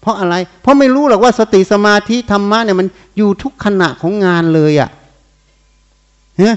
[0.00, 4.90] เพราะอะไร เพราะไม่รู้หรอกว่าสติสมาธิธรรมะเนี่ยมันอยู่ทุกขณะของงานเลยอะ่ะ
[6.38, 6.50] เฮ้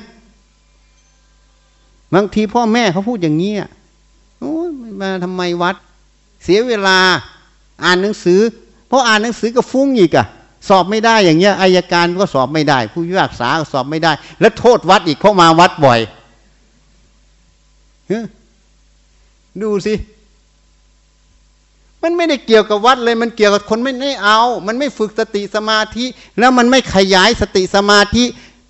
[2.13, 3.53] บางทีพ่อแม่เขาพูดอย่างนี้
[4.39, 4.69] โอ้ย
[5.01, 5.75] มาทำไมวัด
[6.43, 6.97] เสียเวลา
[7.83, 8.39] อ่านหนังสือ
[8.87, 10.27] เพราะอ่านหนังสือก็ฟุ้งอีกอะ
[10.69, 15.99] สอบไม่ได้อย่างเงี้ยอายการก็สอบไม่ได้ ผู้พิพากษาก็สอบไม่ได้ แล้วโทษวัดอีกเพราะมาวัดบ่อย
[19.61, 19.93] ดูสิ
[22.03, 26.05] มันไม่ได้เกี่ยวกับวัดเลย มันเกี่ยวกับคนไม่ได้เอา มันไม่ฝึกสติสมาธิ
[26.39, 28.23] แล้วมันไม่ขยายสติสมาธิ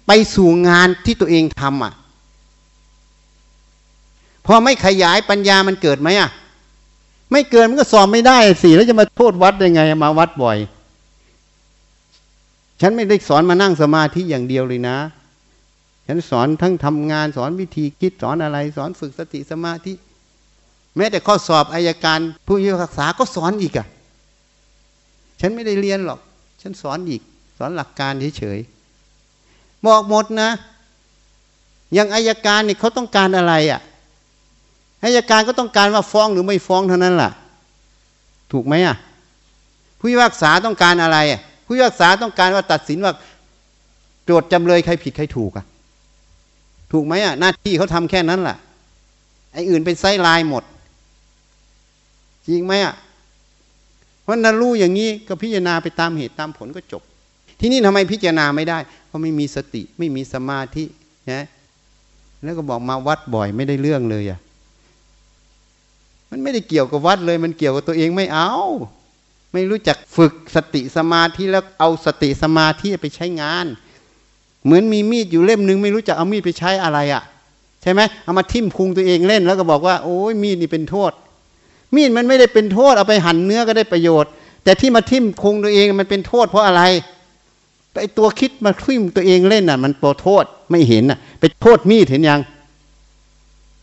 [0.08, 1.94] ไปสู่งานที่ตัวเองทำอะ
[4.48, 6.30] พอไม่ขยายปัญญามันเกิดไหมอะ
[7.32, 10.58] ไม่เกิดมันก็สอบไม่ได้สิแล้วจะมาโทษวัดได้ไง มาวัดบ่อย
[12.82, 14.98] ฉันไม่ได้สอนมานั่งสมาธิอย่างเดียวเลยนะ
[16.08, 19.94] ฉันสอนทั้งทำงานสอนวิธีคิดสอนอะไรสอนฝึกสติสมาธิ
[20.96, 23.88] แม้แต่ข้อสอบอายการ ผู้พิพากษาก็สอนอีกอะ
[25.40, 26.20] ฉันไม่ได้เรียนหรอก
[26.62, 27.22] ฉันสอนอีก
[27.58, 30.50] สอนหลักการเฉยๆบอกหมดนะ
[31.94, 33.82] อย่างอายการเนี่ยเขาต้องการอะไรอะ่ะ
[35.04, 37.32] อายการก็ต้องการว่าฟ้องหรือไม่ฟ้องเท่านั้นแหละ
[38.52, 38.96] ถูกไหมอะ
[40.00, 41.18] ผู้พิพากษาต้องการอะไร
[41.66, 43.14] ผู้พิพากษาต้องการว่าตัดสินว่า
[44.26, 45.66] โจทย์จำเลยใครผิดใครถูกอะ
[46.92, 48.58] ถูกไหมอะ หน้าที่เขาทำแค่นั้นแหละ
[49.54, 50.64] ไอ้อื่นเป็นไซไลน์หมด
[52.48, 52.96] จริงไหมอะ
[54.24, 57.02] เพราะนั้นรู้อย่างนี้ก็พิจารณาไปตามเหตุตามผลก็จบ
[57.60, 58.78] ที่นี่ทำไมพิจารณาไม่ได้
[59.08, 60.84] เพราะไม่มีสติไม่มีสมาธิ
[61.32, 61.46] นะ
[62.44, 64.40] แล้วก็บอกมาวัดบ่อยไม่ได้เรื่องเลยอะ
[66.32, 68.52] มันไม่ได้เกี่ยวกับวัดเลย มันเกี่ยวกับตัวเองไม่เอา
[69.54, 73.66] ไม่รู้จักฝึกสติสมาธิแล้วเอาสติสมาธิไปใช้งาน
[74.64, 77.24] เหมือนมีมีดอยู่เล่มหนึ่งไม่รู้จักเอามีดไปใช้อะไรอะ่ะ
[77.82, 81.12] ใช่ไหมเอามาทิ่มพุงตัวเองเล่นแล้วก็บอกว่า โอ้ยมีดนี่เป็นโทษ
[81.96, 84.32] มีดมันไม่ได้เป็นโทษเอาไปหั่นเนื้อก็ได้ประโยชน์
[84.64, 86.84] แต่ที่มาทิ่มพุงตัวเองมันเป็นโทษเพราะอะไร
[88.02, 92.40] ไอตัวคิดมาทิ่มตัวเองเล่นอะ มันโปรโทษไม่เห็นอะ ไปโทษมีดเห็นยัง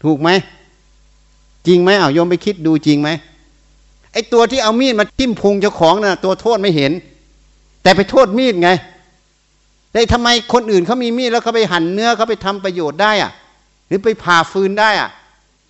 [0.04, 0.30] ถูกไหม
[1.66, 3.08] จริงไหมเอาโยมไปคิดดูจริงไหม
[4.12, 6.92] ไอตัวที่เอามีดมาทิ่มพุงเจ้าของนะ่ะ ตัวโทษไม่เห็น
[7.82, 8.70] แต่ไปโทษมีดไง
[9.92, 13.30] แต่ทำไมคนอื่นเขามีมีดแล้วเขาไปหั่นเนื้อเขาไปทำประโยชน์ได้อะ
[13.88, 15.10] หรือไปผ่าฟืนได้อะ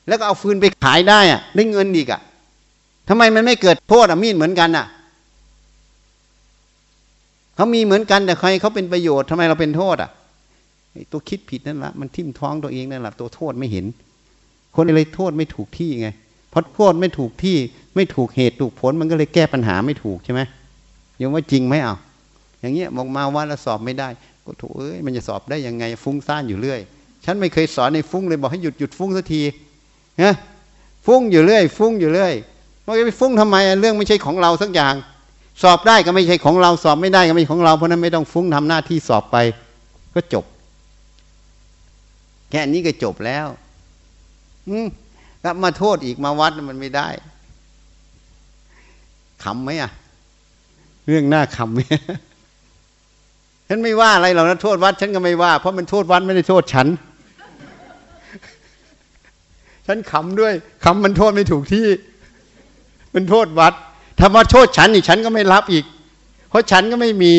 [0.09, 2.20] แล้วก็เอาฟืนไปขายได้อะได้เงินอีกอะ
[3.09, 4.86] ทำไมมันไม่เกิดโทษอะมีดเหมือนกันอะ
[7.55, 10.11] เขามีเหมือนกันแต่ใครเขาเป็นประโยชน์ทำไมเราเป็นโทษอะ
[11.12, 13.84] ตัวคิดผิดนั่นแหละมันทิ่มท้องตัวเองนั่นแหละตัวโทษไม่เห็น
[14.75, 16.09] คนเลยโทษไม่ถูกที่ไง
[16.51, 17.57] เพราะโทษไม่ถูกที่
[17.95, 20.41] ไม่ถูกเหตุถูกผลมันก็เลยแก้ปัญหาไม่ถูกใช่ไหม
[21.20, 21.97] ยังว่าจริงไหมเอา
[22.61, 24.09] อย่างเงี้ยบอกมาว่าเราสอบไม่ได้
[24.47, 26.81] ก็ถูกเอ้ยมันจะสอบได้ยังไงฟุ้งซ่านอยู่เรื่อย
[27.25, 29.43] ฉันไม่เคยสอนในฟุ้งเลยบอกให้หยุดหยุดฟุ้งสักที
[30.22, 30.35] นะ
[31.07, 32.35] ฟุ้งอยู่เรื่อย ฟุ้งอยู่เรื่อย
[32.85, 34.95] มันจะไปฟุ้งทำไมเรื่องไม่ใช่ของเราสักอย่าง
[35.62, 39.37] สอบได้ก็ไม่ใช่ของเรา สอบไม่ได้ก็ไม่ใช่ของเราเพราะนั้นไม่ต้องฟุ้งทำหน้าที่สอบไป
[40.14, 40.45] ก็จบ
[42.51, 43.47] แค่นี้ก็จบแล้ว
[44.68, 44.86] อืม
[45.42, 47.08] แล้วมาโทษอีกมาวัดมันไม่ได้
[49.44, 49.90] ขำไหมอะ
[51.06, 52.00] เรื่องหน้าขำเนี่ย
[53.68, 56.88] ฉันไม่ว่าอะไรหรอกนะโทษวัด ฉันก็ไม่ว่า เพราะมันโทษวัดไม่ได้โทษฉัน
[59.86, 60.52] ฉันขำด้วย
[60.84, 61.86] ขำมันโทษไม่ถูกที่
[63.14, 63.74] มันโทษวัด
[64.18, 65.84] ถ้ามาโทษฉันอีกฉันก็ไม่รับอีก
[66.48, 67.32] เพราะฉันก็ไม่มี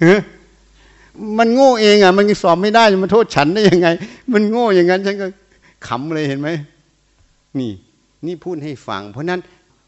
[0.00, 0.18] เออ
[1.38, 3.88] มันโง่เองอะ มันสอบไม่ได้มันโทษฉันได้ยังไง
[4.32, 5.26] มันโง่อย่างนั้นฉันก็
[5.88, 6.48] ขำเลยเห็นไหม
[7.58, 7.72] นี่
[8.26, 9.40] นี่พูดให้ฟัง เพราะนั้น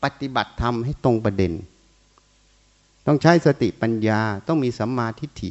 [0.03, 1.53] ปฏิบัติธรรมให้ตรงประเด็น
[3.07, 5.51] ต้องใช้สติปัญญาต้องมีสัมมาทิฏฐิ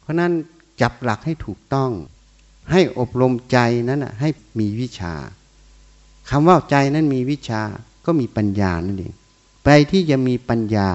[0.00, 0.32] เพราะนั้น
[0.80, 1.90] จับหลักให้ถูกต้อง
[2.72, 3.58] ให้อบรมใจ
[3.88, 4.28] นั้นนะให้
[4.60, 5.14] มีวิชา
[6.30, 7.62] คำว่าใจนั้นมีวิชา
[8.06, 9.14] ก็มีปัญญานั่นเอง
[9.64, 10.88] ไปที่จะมีปัญญา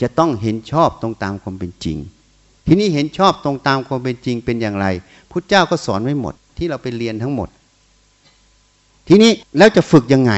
[0.00, 1.98] จะต้องเห็นชอบตรงตามความเป็นจริง
[2.66, 4.86] ทีนี้เห็นชอบตรงตามความเป็นจริงเป็นอย่างไร
[5.30, 7.48] พุทธเจ้าก็สอนไว้หมด ที่เราไปเรียนทั้งหมด
[9.08, 10.32] ทีนี้แล้วจะฝึกยังไง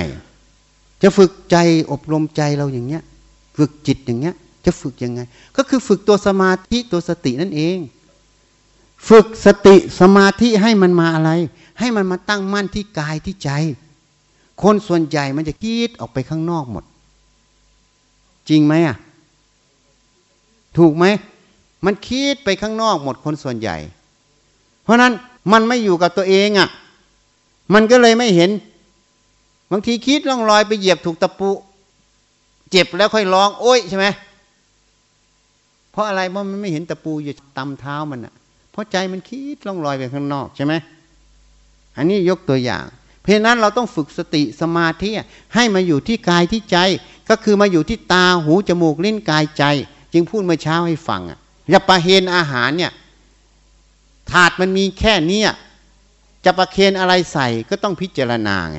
[1.02, 1.56] จะฝึกใจ
[1.90, 3.02] อบรมใจเราอย่างเงี้ย
[3.56, 5.20] ฝึกจิตอย่างเงี้ย จะฝึกยังไง
[5.56, 7.78] ก็คือฝึกตัวสมาธิตัวสตินั่นเอง
[9.08, 11.30] ฝึกสติสมาธิให้มันมาอะไร
[11.78, 13.50] ให้มันมาตั้งมั่นที่กายที่ใจ
[14.62, 16.84] คนส่วนใหญ่มันจะคิดออกไปข้างนอกหมด
[18.48, 18.96] จริงไหมอะ
[20.78, 21.04] ถูกไหม
[21.84, 23.76] มันคิดไปข้างนอกหมดคนส่วนใหญ่
[24.82, 25.12] เพราะนั้น
[25.52, 26.68] มันไม่อยู่กับตัวเองอะ
[27.74, 28.50] มันก็เลยไม่เห็น
[29.70, 31.50] บางทีคิดล่องลอยไปเหยียบถูกตะปู
[32.70, 34.06] เจ็บแล้วค่อยร้อง โอ้ยใช่ไหม
[35.92, 38.34] เพราะอะไรเพราะมันไม่เห็นตะปูอยู่ตำเท้ามันอะ
[38.72, 40.74] เพราะใจมันคิดล่องลอยไปข้างนอกใช่ไหม
[41.96, 42.84] อันนี้ยกตัวอย่าง
[43.22, 45.10] เพราะนั้นเราต้องฝึกสติสมาธิ
[45.54, 46.78] ให้มาอยู่ที่กายที่ใจ
[47.28, 49.64] ก็คือมาอยู่ที่ตาหูจมูกลิ้นกายใจ
[50.12, 51.38] จึงพูดเมื่อเช้าให้ฟังอะ
[51.70, 52.92] อย่าประเฮนอาหารเนี่ย
[54.30, 55.42] ถาดมันมีแค่นี้
[56.44, 58.78] จะประเคนอะไรใส่ก็ต้องพิจารณาไง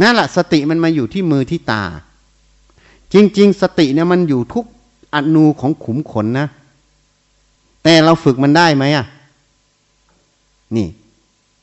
[0.00, 1.84] นั่นแหละสติมันมาอยู่ที่มือที่ตา
[3.14, 4.64] จริง ๆ สติเนี่ยมันอยู่ทุก
[5.14, 6.48] อนูของขุมขนนะ
[7.82, 9.06] แต่เราฝึกมันได้ไหมอะ
[10.76, 10.88] นี่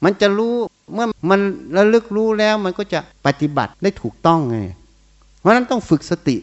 [0.04, 0.54] มันจะรู้
[0.94, 1.40] เมื่อมัน
[1.78, 4.58] ระลึกรู้แล้วมันก็จะปฏิบัติได้ถูกต้องไง
[5.40, 6.38] เพราะนั้นต้องฝึกสติ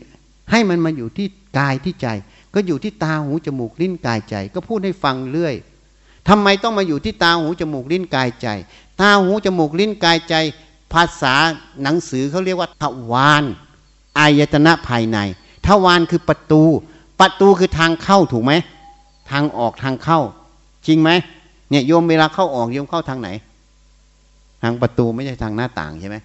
[0.51, 1.27] ให้มันมาอยู่ที่
[1.59, 2.07] กายที่ใจ
[2.55, 5.55] ก็อยู่ที่ตาหูจมูกลิ้นกายใจ ก็พูดให้ฟังเรื่อย
[6.29, 8.49] ทำไมต้องมาอยู่ที่ตาหูจมูกลิ้นกายใจ
[9.01, 10.35] ตาหูจมูกลิ้นกายใจ
[10.93, 11.35] ภาษา
[11.83, 13.45] หนังสือเขาเรียกว่าทวาร
[14.19, 15.19] อายตนะภายใน
[15.67, 16.63] ทวารคือประตู
[17.21, 18.53] ประตูคือทางเข้าถูกไหม
[19.31, 20.21] ทางออกทางเข้า
[20.87, 21.11] จริงไหม
[21.71, 23.29] เนี่ยโยมเวลาเข้าออกโยมเข้าทางไหน
[24.63, 26.17] ทางประตูไม่ใช่ทางหน้าต่างใช่ไหม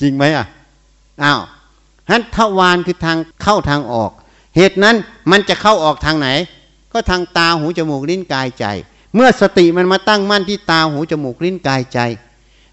[0.00, 0.46] จริงไหมอะ
[1.22, 1.40] อ้าว
[2.10, 4.10] นั้นทวารคือทางเข้าทางออก
[4.56, 4.96] เหตุนั้น
[5.30, 6.28] มันจะเข้าออกทางไหน
[6.92, 8.66] ก็ทางตาหูจมูกลิ้นกายใจ
[9.14, 11.98] เมื่อสติมันมาตั้งมั่นที่ตาหูจมูกลิ้นกายใจ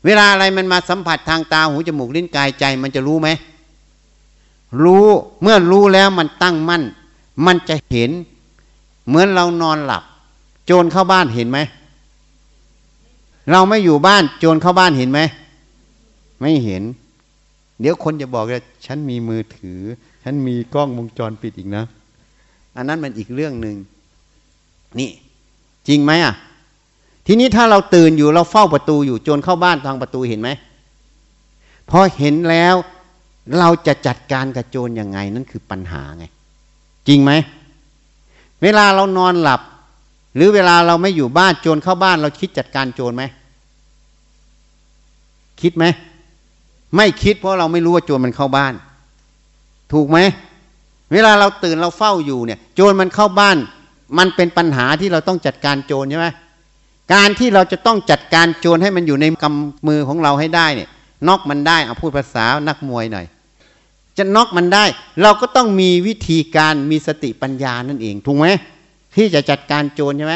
[0.06, 3.30] เวลาอะไรมันมาสัมผัสทางตาหูจมูกลิ้นกายใจ มันจะรู้ไหม
[4.84, 5.08] รู้
[5.42, 6.84] เมื่อรู้แล้วมันตั้งมั่น
[7.46, 8.12] มันจะเห็น
[9.08, 10.04] เหมือนเรานอนหลับ
[10.66, 11.60] โจรเข้าบ้านเห็นไหม
[13.52, 15.20] เราไม่อยู่บ้านโจรเข้าบ้านเห็นไหม
[16.40, 16.84] ไม่เห็น
[17.80, 19.82] เดี๋ยวคนจะบอกว่าฉันมีมือถือ
[20.24, 21.86] ฉันมีกล้องวงจรปิดอีกนะ
[22.76, 23.76] อันนั้นมันอีกเรื่องหนึ่ง
[25.00, 25.10] นี่
[25.88, 26.36] จริงไหมอะ
[27.28, 30.50] ทีนี้ถ้าเราตื่นอยู่เราเฝ้าประตูอยู่โจรเข้าบ้านทางประตูเห็นไหม
[31.90, 32.76] พอเห็นแล้ว
[33.60, 36.26] เราจะจัดการกับโจรยังไงนั่นคือปัญหาไง
[37.08, 37.32] จริงไหม
[38.62, 39.62] เวลาเรานอนหลับ
[40.36, 43.24] หรือเวลาเราไม่อยู่บ้านโจรเข้าบ้าน เราคิดจัดการโจรไหม
[45.62, 45.86] คิดไหม
[46.96, 48.74] ไม่คิดเพราะเราไม่รู้ว่าโจรมันเข้าบ้าน
[49.94, 50.20] ถูกไหม
[51.14, 53.58] เวลาเราตื่นเราเฝ้าอยู่เนี่ย โจรมันเข้าบ้าน
[54.18, 56.28] มันเป็นปัญหาที่เราต้องจัดการโจรใช่ไหม
[57.14, 60.90] การที่เราจะต้องจัดการโจรให้มันอยู่ในกำมือของเราให้ได้เนี่ย
[61.28, 63.26] นอกมันได้เอาพูดภาษานักมวยหน่อย
[64.18, 64.86] จะนอกมันได้
[65.22, 68.48] เราก็ต้องมีวิธีการมีสติปัญญานั่นเองถูกไหม
[69.16, 70.36] ที่จะจัดการโจรใช่ไหม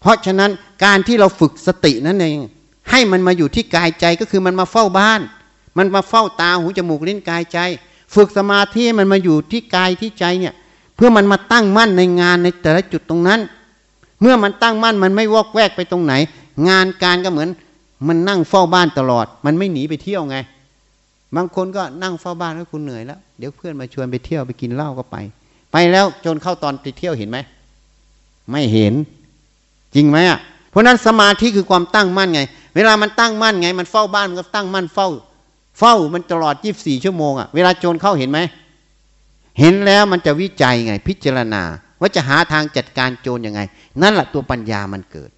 [0.00, 0.50] เพราะฉะนั้น
[0.84, 2.38] การที่เราฝึกสตินั่นเอง
[2.90, 5.20] ให้มันมาอยู่ที่กายใจก็คือมันมาเฝ้าบ้าน
[5.78, 7.58] มันมาเฝ้าตาหูจมูกลิ้นกายใจ
[8.14, 10.54] ฝึกสมาธิมันมาอยู่ที่กายที่ใจเนี่ย
[10.96, 13.40] เพื่อมันมาตั้งมั่นในงานในแต่ละจุดตรงนั้น
[14.20, 16.14] เมื่อมันตั้งมั่นมันไม่วอกแวกไปตรงไหน
[16.68, 17.48] งานการก็เหมือน
[18.08, 20.36] มันนั่งเฝ้าบ้านตลอด มันไม่หนีไปเที่ยวไง
[21.36, 25.16] บางคนก็นั่งเฝ้าบ้านแล้วคุณเหนื่อยแล้วเดี๋ยวเพื่อนมาชวนไปเที่ยวไปกินเหล้าก็ไป
[25.72, 27.38] ไปแล้วจนเข้าตอนไปเที่ยวเห็นไหม
[28.50, 28.94] ไม่เห็น
[29.94, 30.38] จริงไหมอะ
[30.70, 32.40] เพราะนั้นสมาธิคือความตั้งมั่นไง
[32.74, 35.08] เวลามันตั้งมั่นไง มันเฝ้าบ้านมันก็ตั้งมั่นเฝ้า
[35.78, 38.40] เฝ้ามันตลอดยี่บสี่ชั่วโมงอะเวลาโจรเข้าเห็นไหม
[39.60, 41.62] เห็นแล้วมันจะวิจัยไง พิจารณา
[42.00, 43.60] ว่าจะหาทางจัดการโจรยังไง
[44.02, 45.30] นั่นแหละตัวปัญญามันเกิด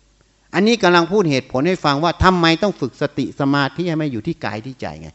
[0.54, 5.08] อันนี้กำลังพูดเหตุผลให้ฟังว่าทำไมต้องฝึกสติสมาธิให้ไม่อยู่ที่กายที่ใจไง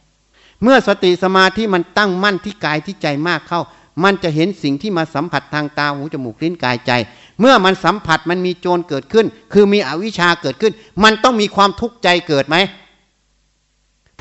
[0.62, 3.60] เมื่อสติสมาธิมันตั้งมั่นที่กายที่ใจมากเข้า
[4.04, 6.92] มันจะเห็นสิ่งที่มาสัมผัสทางตาหูจมูกลิ้นกายใจ
[7.40, 10.72] เมื่อมันสัมผัสมันมีโจรเกิดขึ้น คือมีอวิชชาเกิดขึ้น
[11.04, 12.56] มันต้องมีความทุกข์ใจเกิดไหม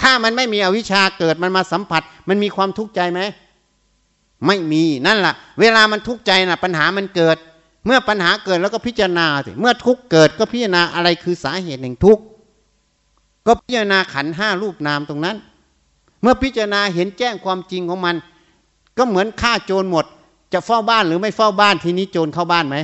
[0.02, 3.22] ถ้ามันไม่มีอวิชชาเกิดมันมาสัมผัส มันมีความทุกข์ใจไหม
[4.48, 7.38] ไม่มีนั่นแหละเวลามันทุกข์ใจน่ะ ปัญหามันเกิด
[7.86, 12.24] เมื่อปัญหาเกิดแล้วก็พิจารณาสิเมื่อทุกข์เกิดก็พิจารณาอะไรคือสาเหตุแห่งทุกข์
[13.46, 15.38] ก็พิจารณาขันห้ารูปนามตรงนั้น
[16.22, 18.16] เมื่อพิจารณาเห็นแจ้งความจริงของมัน
[18.98, 20.06] ก็เหมือนฆ่าโจรหมด
[20.54, 22.78] จะเฝ้าบ้านหรือไม่เฝ้าบ้านทีนี้โจรเข้าบ้านไหม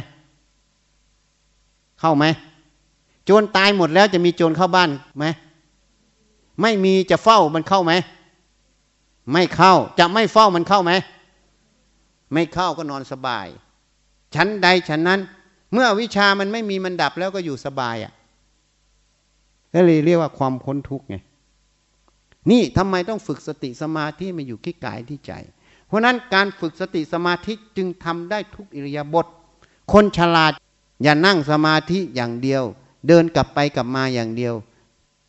[2.00, 2.26] เข้าไหม
[3.26, 5.26] โจรตายหมดแล้วจะมีโจรเข้าบ้านไหม
[6.62, 7.94] ไม่มีจะเฝ้ามันเข้าไหม
[9.34, 10.92] ไม่เข้า จะไม่เฝ้ามันเข้าไหม
[12.34, 13.48] ไม่เข้าก็นอนสบาย
[14.36, 15.20] ชั้นใดชั้นนั้น
[15.74, 18.14] เมื่อวิชามันไม่มีมันดับแล้วก็อยู่สบายอะ่ะ
[19.74, 21.16] ก็เลยเรียกว่าความพ้นทุกข์ไง
[22.52, 25.34] นี่ทำไมต้องฝึกสติสมาธิมาอยู่ที่กายที่ใจ
[25.88, 29.26] เพราะนั้นการฝึกสติสมาธิจึงทำได้ทุกอิริยาบถ
[29.94, 30.54] คนฉลาด
[31.04, 32.64] อย่านั่งสมาธิอย่างเดียว
[33.08, 34.54] เดินกลับไปกลับมาอย่างเดียว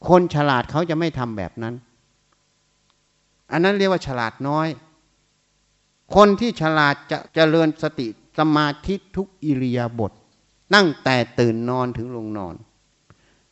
[0.08, 1.74] คนฉลาดเขาจะไม่ทำแบบนั้น
[3.52, 4.68] อันนั้นเรียกว่าฉลาดน้อย
[6.14, 8.06] คนที่ฉลาดจะเจริญสติ
[8.38, 10.12] สมาธิทุกอิริยาบถ
[10.74, 12.54] ตั้งแต่ตื่นนอนถึงลงนอน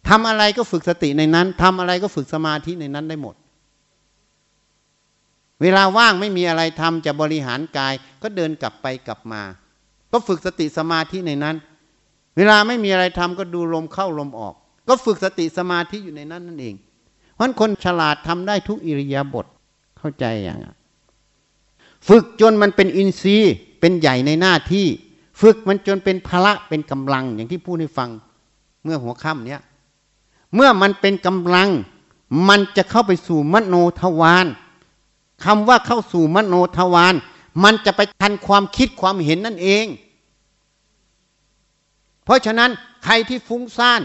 [0.09, 3.35] ทำอะไรก็ฝึกสติในนั้นทำอะไรก็ฝึกสมาธิในนั้นได้หมด
[5.63, 9.43] เวลาว่างไม่มีอะไรทำจะบริหารกาย ก็เดินกลับไปกลับมา
[10.13, 11.57] ก็ฝึกสติสมาธิในนั้น
[12.37, 14.55] เวลาไม่มีอะไรทำก็ดูลมเข้าลมออก
[14.89, 16.75] ก็ฝึกสติสมาธิอยู่ในนั้นนั่นเอง
[17.35, 19.47] เพราะคนฉลาดทำได้ทุกอิริยาบถ
[19.99, 20.59] เข้าใจอย่าง
[22.09, 24.87] ฝึกจนมันเป็นอินทรีย์เป็นใหญ่ในหน้าที่
[25.41, 28.11] ฝึกมันจนเป็นพละเป็นกำลังอย่างที่พูดให้ฟัง
[28.83, 29.61] เมื่อหัวค่ำเนี้ย
[30.55, 31.69] เมื่อมันเป็นกำลัง
[32.49, 34.47] มันจะเข้าไปสู่มโนทวาร
[35.45, 37.15] คำว่าเข้าสู่มโนทวาร
[37.65, 39.87] มันจะไปทันความคิดความเห็นนั่นเอง
[42.25, 42.71] เพราะฉะนั้น
[43.05, 44.03] ใครที่ฟุ้งซ่าน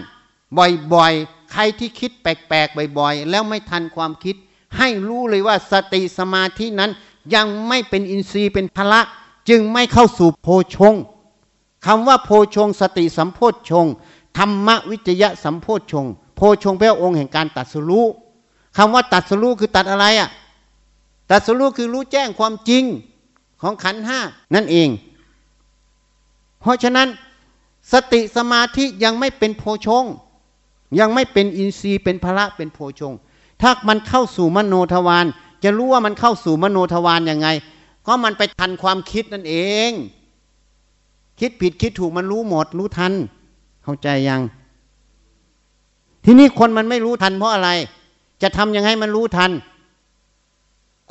[0.57, 4.35] บ่อยๆ ใครที่คิดแปลกๆ บ่อยๆ แล้วไม่ทันความคิด
[4.77, 6.91] ให้รู้เลยว่าสติสมาธินั้น
[7.35, 9.01] ยังไม่เป็นอินทรีย์เป็นพละ
[9.49, 10.95] จึงไม่เข้าสู่โพชง
[11.85, 13.39] คำว่าโพชงสติสัมโพ
[13.69, 13.85] ชง
[14.37, 18.05] ธรรมวิจยะสัมโพชงโพชงแปลว่าองค์แห่งการตัดสู้
[18.77, 20.29] คำว่าตัดสู้คือตัดอะไรอะ่ะ
[21.29, 22.83] ตัดสู้คือรู้แจ้งความจริง
[23.61, 24.19] ของขันห้า
[24.53, 24.89] นั่นเอง
[26.59, 27.07] เพราะฉะนั้น
[27.91, 30.05] สติสมาธิยังไม่เป็นโพชง
[30.99, 33.13] ยังไม่เป็นอินทรีย์เป็นพละเป็นโพชง
[33.61, 35.25] ถ้ามันเข้าสู่มโนทวาร
[35.63, 37.47] จะรู้ว่ามันเข้าสู่มโนทวารยังไง
[38.05, 39.55] ก็มันไปทันความคิดนั่นเอ
[39.89, 39.91] ง
[41.39, 43.13] คิดผิดคิดถูกมันรู้หมด รู้ทัน
[43.83, 44.41] เข้าใจยัง
[46.25, 47.69] ทีนี้คนมันไม่รู้ทันเพราะอะไร
[48.41, 49.51] จะทำยังไงมันรู้ทัน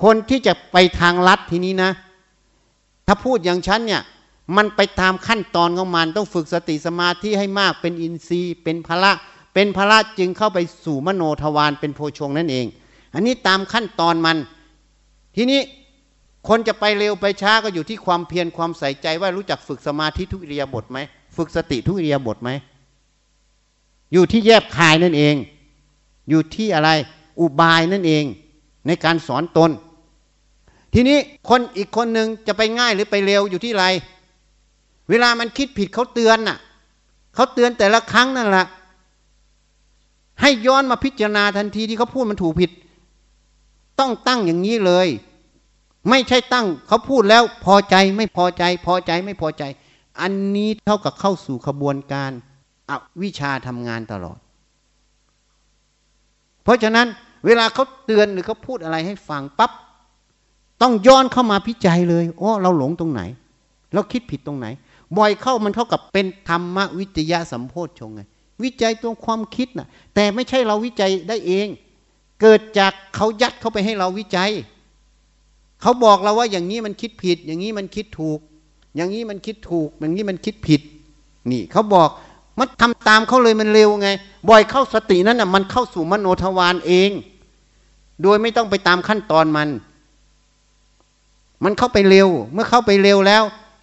[0.03, 1.91] คนที่จะไปทางลัดทีนี้นะ
[3.07, 4.03] ถ้าพูดอย่างฉันเนี่ย
[4.57, 9.13] มันไปตามขั้นตอนของมันต้องฝึกสติสมาธิให้มากเป็นอินทรีย์เป็นพละ
[9.59, 12.67] เป็นพละจึงเข้าไปสู่มโนทวารเป็นโพชงนั่นเอง
[13.15, 14.37] อันนี้ตามขั้นตอนมัน
[15.37, 15.61] ทีนี้
[16.49, 20.99] คนจะไปเร็วไปช้าก็อยู่ที่ความเพียรความใส่ใจว่ารู้จักฝึกสมาธิทุกอิริยบถไหม
[21.37, 22.51] ฝึกสติทุกอิริยบถไหม
[24.13, 25.35] อยู่ที่แยบคายนั่นเอง
[26.31, 26.91] อยู่ที่อะไร
[27.41, 28.25] อุบายนั่นเอง
[28.87, 29.71] ในการสอนตน
[30.95, 33.85] ทีนี้คนอีกคนหนึ่งจะไปง่ายหรือไปเร็วอยู่ที่ไร
[35.09, 36.59] เวลามันคิดผิดเขาเตือนน่ะ
[37.35, 38.67] เขาเตือนแต่ละครั้งนั่นแหละ
[40.41, 42.71] ให้ย้อนมาพิจารณาทันทีที่เขาพูดมันถูกผิด
[44.01, 45.09] ต้องตั้งอย่างนี้เลย
[46.11, 49.65] ไม่ใช่ตั้งเขาพูดแล้วพอใจไม่พอใจ พอใจไม่พอใจ
[50.21, 52.31] อันนี้เท่ากับเข้าสู่ขบวนการ
[52.91, 54.39] อวิชาทำงานตลอด
[56.63, 57.07] เพราะฉะนั้น
[57.47, 59.71] เวลาเขาเตือนหรือเขาพูดอะไรให้ฟังปับ๊บ
[60.83, 63.23] ต้องย้อนเข้ามาพิจัยเลยโอ้เราหลงตรงไหน
[63.95, 64.67] เราคิดผิดตรงไหน
[65.17, 68.21] บ่อยเข้ามันเท่ากับเป็นธรรมวิจยะสัมโพชฌงไง
[68.65, 71.69] วิจัยตรงความคิดนะ่ะแต่ไม่ใช่เราวิจัยได้เอง
[72.41, 74.51] เกิดจากเขายัดเข้าไปให้เราวิจัย
[75.83, 78.39] เขาบอกเราว่าอย่างนี้มันคิดผิด อย่างนี้มันคิดถูก
[78.97, 80.81] อย่างนี้มันคิดถูก อย่างนี้มันคิดผิด
[81.51, 82.09] นี่เขาบอก
[82.59, 84.09] มันทำตามเขาเลยมันเร็วไง
[84.49, 87.11] บ่อยเข้าสตินั้นอะมันเข้าสู่มโนทวารเอง
[88.23, 89.69] โดยไม่ต้องไปตามขั้นตอนมัน
[91.65, 93.43] มันเข้าไปเร็ว เมื่อเข้าไปเร็วแล้ว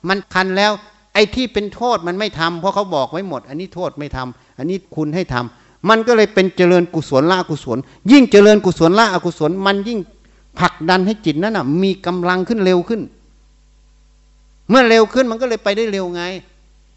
[0.09, 0.71] มันทันแล้ว
[1.13, 7.77] ไอ้ที่เป็นโทษมันไม่ทำเพราะเขาบอกไว้หมด อันนี้โทษไม่ทำ อันนี้คุณให้ทำมันก็เลยเป็นเจริญกุศลละกุศล
[8.11, 9.99] ยิ่งเจริญกุศลละอกุศล มันยิ่ง
[10.59, 13.01] ผลักดันให้จิตนั้นอะ มีกำลังขึ้นเร็วขึ้น
[14.69, 16.23] เมื่อเร็วขึ้นมันก็เลยไปได้เร็วไง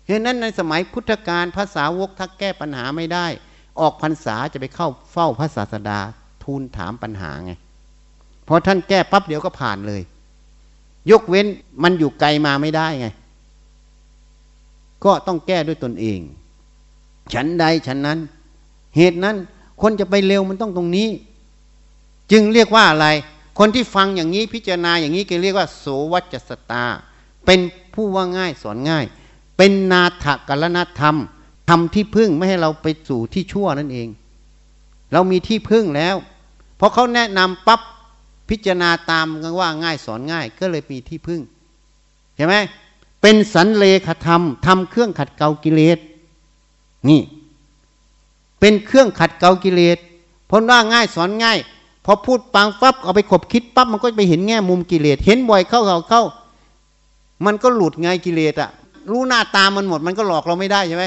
[0.06, 3.26] เหตุนั้นในสมัยพุทธกาลภาษาวกทักแก้ปัญหาไม่ได้
[3.80, 5.98] ออกพรรษาจะไปเข้าเฝ้าพระศาสดา
[6.42, 7.52] ทูลถามปัญหาไง
[8.48, 10.02] พอท่านแก้ปั๊บเดี๋ยวก็ผ่านเลย
[11.10, 11.46] ยกเว้น
[11.82, 13.06] มันอยู่ไกลมาไม่ได้ไง
[15.04, 16.18] ก็ต้องแก้ด้วยตนเอง
[17.34, 18.18] ฉันใดฉันนั้น
[18.96, 19.36] เหตุนั้น
[19.80, 21.08] คนจะไปเร็วมันต้องตรงนี้
[22.32, 23.06] จึงเรียกว่าอะไร
[23.58, 26.84] คนที่ฟังอย่างนี้พิจารณาอย่างนี้ก็เรียกว่า โสวัจสตา
[27.46, 27.60] เป็น
[27.94, 29.04] ผู้ว่าง่ายสอนง่าย
[29.56, 31.16] เป็นนาถกรณธรรม
[31.68, 34.08] ทำที่พึ่งไม่ให้เราไปสู่ที่ชั่วนั่นเอง
[35.12, 36.16] เรามีที่พึ่งแล้ว
[36.78, 37.80] พอเขาแนะนำปั๊บ
[38.48, 41.40] พิจารณาตามกันว่าง่ายสอนง่าย ก็เลยมีที่พึ่ง
[42.36, 42.54] เห็นไหม
[43.22, 45.98] เป็นสันเลขธรรมทำเครื่องขัดเกลากิเลส
[47.08, 47.20] นี่
[48.60, 49.98] เป็นเครื่องขัดเกลากิเลส
[50.46, 51.58] เพราะว่าง่ายสอนง่าย
[52.04, 56.22] พอพูดปังปั๊บเอาไปขบคิดปั๊บมันก็ไปเห็นแง่มุมกิเลสเห็นบ่อยเข้าเข้าเข้า
[57.46, 58.70] มันก็หลุดไงกิเลสอะ
[59.10, 61.06] รู้หน้าตามันหมด มันก็หลอกเราไม่ได้ใช่ไหม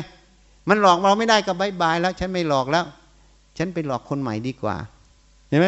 [0.69, 2.85] มันหลอกเราไม่ได้ก็บายบายแล้ว ฉันไม่หลอกแล้ว
[3.57, 4.75] ฉันไปหลอกคนใหม่ดีกว่า
[5.49, 5.67] เห็นไหม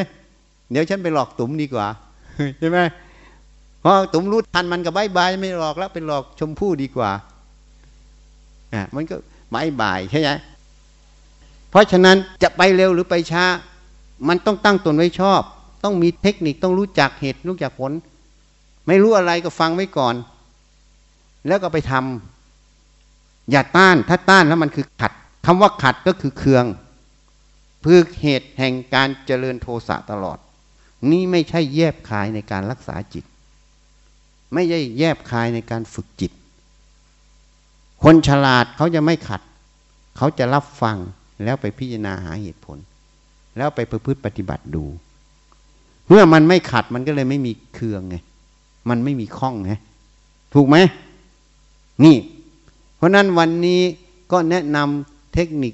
[0.71, 1.87] เดี๋ยวฉันไปหลอกตุ๋มดีกว่า
[2.59, 2.79] ใช่ไหม
[3.81, 7.11] เพราะตุ๋มรู้ทันมันกับบายบายไม่หลอกแล้วเป็นหลอกชมพู่ดีกว่า
[8.73, 9.15] อะมันก็
[9.53, 10.29] บายบายใช่ไหม
[11.69, 13.45] เพราะฉะนั้นจะไปเร็วหรือไปช้า
[14.27, 15.41] มันต้องตั้งตนไว้ชอบ
[15.83, 17.91] ต้องมีเทคนิคต้องรู้จักเหตุรู้จักผล
[18.87, 20.15] ไม่รู้อะไรก็ฟังไว้ก่อน
[21.47, 25.11] แล้วก็ไปทำอย่าต้านถ้าต้านแล้วมันคือขัด
[25.45, 26.65] คำว่าขัดก็คือเคือง
[27.83, 30.37] พื่อเหตุแห่งการเจริญโทสะตลอด
[31.11, 33.25] นี่ไม่ใช่แยบคายในการรักษาจิต
[34.53, 36.31] ไม่ใช่แยบคายในการฝึกจิต
[38.03, 39.41] คนฉลาดเขาจะไม่ขัด
[40.17, 40.97] เขาจะรับฟัง
[41.43, 42.77] แล้วไปพิจารณาหาเหตุผล
[43.57, 44.83] แล้วไปประพฤติปฏิบัติดู
[46.07, 48.15] เมื่อมันไม่ขัดมันก็เลยไม่มีเคืองไง
[48.89, 49.73] มันไม่มีข้องไง
[50.53, 50.77] ถูกไหม
[52.03, 52.17] นี่
[52.95, 53.81] เพราะนั้นวันนี้
[54.31, 55.73] ก็แนะนำเทคนิค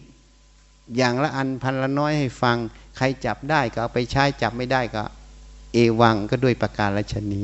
[0.98, 2.58] อย่างละอันพันละน้อยให้ฟัง
[2.98, 5.04] ใครจับได้ก็เอาไปใช้จับไม่ได้ก็
[5.74, 7.42] เอวังก็ด้วยประการละชนี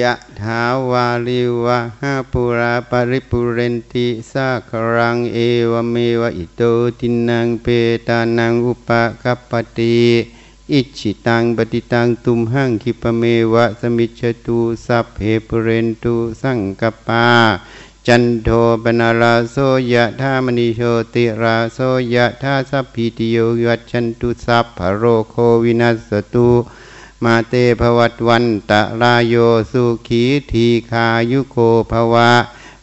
[0.00, 5.38] ยะถาวาริวะหาปูรา ปะริปูเรนติสาคะรังเอ
[5.70, 6.62] วะเมวะอิโต
[6.98, 7.66] ทินนังเป
[8.08, 8.90] ตานังอุปะ
[9.22, 9.98] กัปปะติ
[10.72, 17.26] อิจฉิตังปัตถิตังตุมหัง ขิปปะเมวะ สะมิชฌะตุสัพเพปูเรนตุสังกัปปา
[18.06, 18.48] จันโท
[18.82, 19.56] ปัณณะระโส
[19.92, 20.80] ยะถา มะณิโช
[21.14, 21.78] ติระโส
[22.14, 26.48] ยะถาสัพพีติโย วิวัชชันตุสัพพะโรโควินัสตุ
[27.24, 29.34] มาเตภวัตวันตะลาโย
[29.72, 31.56] สุขีทีขายุโก
[31.92, 32.30] ภวะ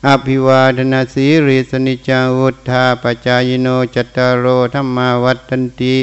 [0.07, 5.95] อภิวาทนาสีริสนิจังุธาปจายโนจัตตารโอธรรมาวัตันติ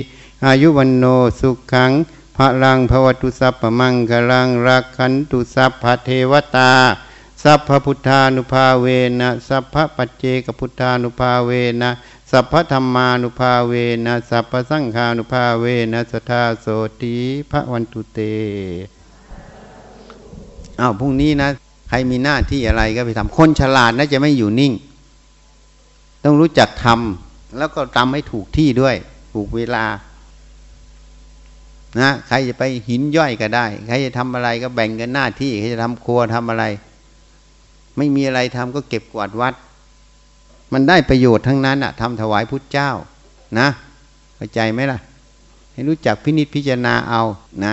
[0.47, 1.05] อายุวันโน
[1.41, 1.93] สุขัง
[2.37, 6.73] พระลังภวตุสัพพมังคลังรักขันตุสัพพเทวตา
[7.43, 8.87] สัพพพุทธานุภาเว
[9.21, 11.51] นะสัพพปัจเจกพุทธานุภาเว
[11.83, 11.91] นะ
[12.35, 13.73] สัพพธรรมานุภาเว
[14.07, 16.67] นะสัพพสังฆานุภาเวนะสทาโส
[17.03, 17.15] ตี
[17.51, 18.21] พระวันตุเต
[20.81, 21.49] อ้าวพรุ่งนี้นะ
[21.89, 24.73] ใครมีหน้าที่อะไรก็ไปทำคนฉลาดนะจะไม่อยู่นิ่ง
[26.25, 28.97] ต้องรู้จักทำแล้วก็ทำให้ถูกที่ด้วย
[29.33, 29.85] ถูกเวลา
[32.01, 36.65] นะใครจะไปหินย่อยก็ได้ ใครจะทำอะไรก็แบ่งกันหน้าที่ ใครจะทำครัวทำอะไร
[37.97, 39.55] ไม่มีอะไรทำก็เก็บกวาดวัด
[40.73, 42.91] มันได้ประโยชน์ทั้งนั้นอะทำถวายพุทธเจ้า
[43.59, 43.69] นะ
[44.37, 44.99] เข้าใจไหมล่ะ
[45.73, 47.23] ให้รู้จักพินิจพิจารณาเอา
[47.65, 47.73] นะ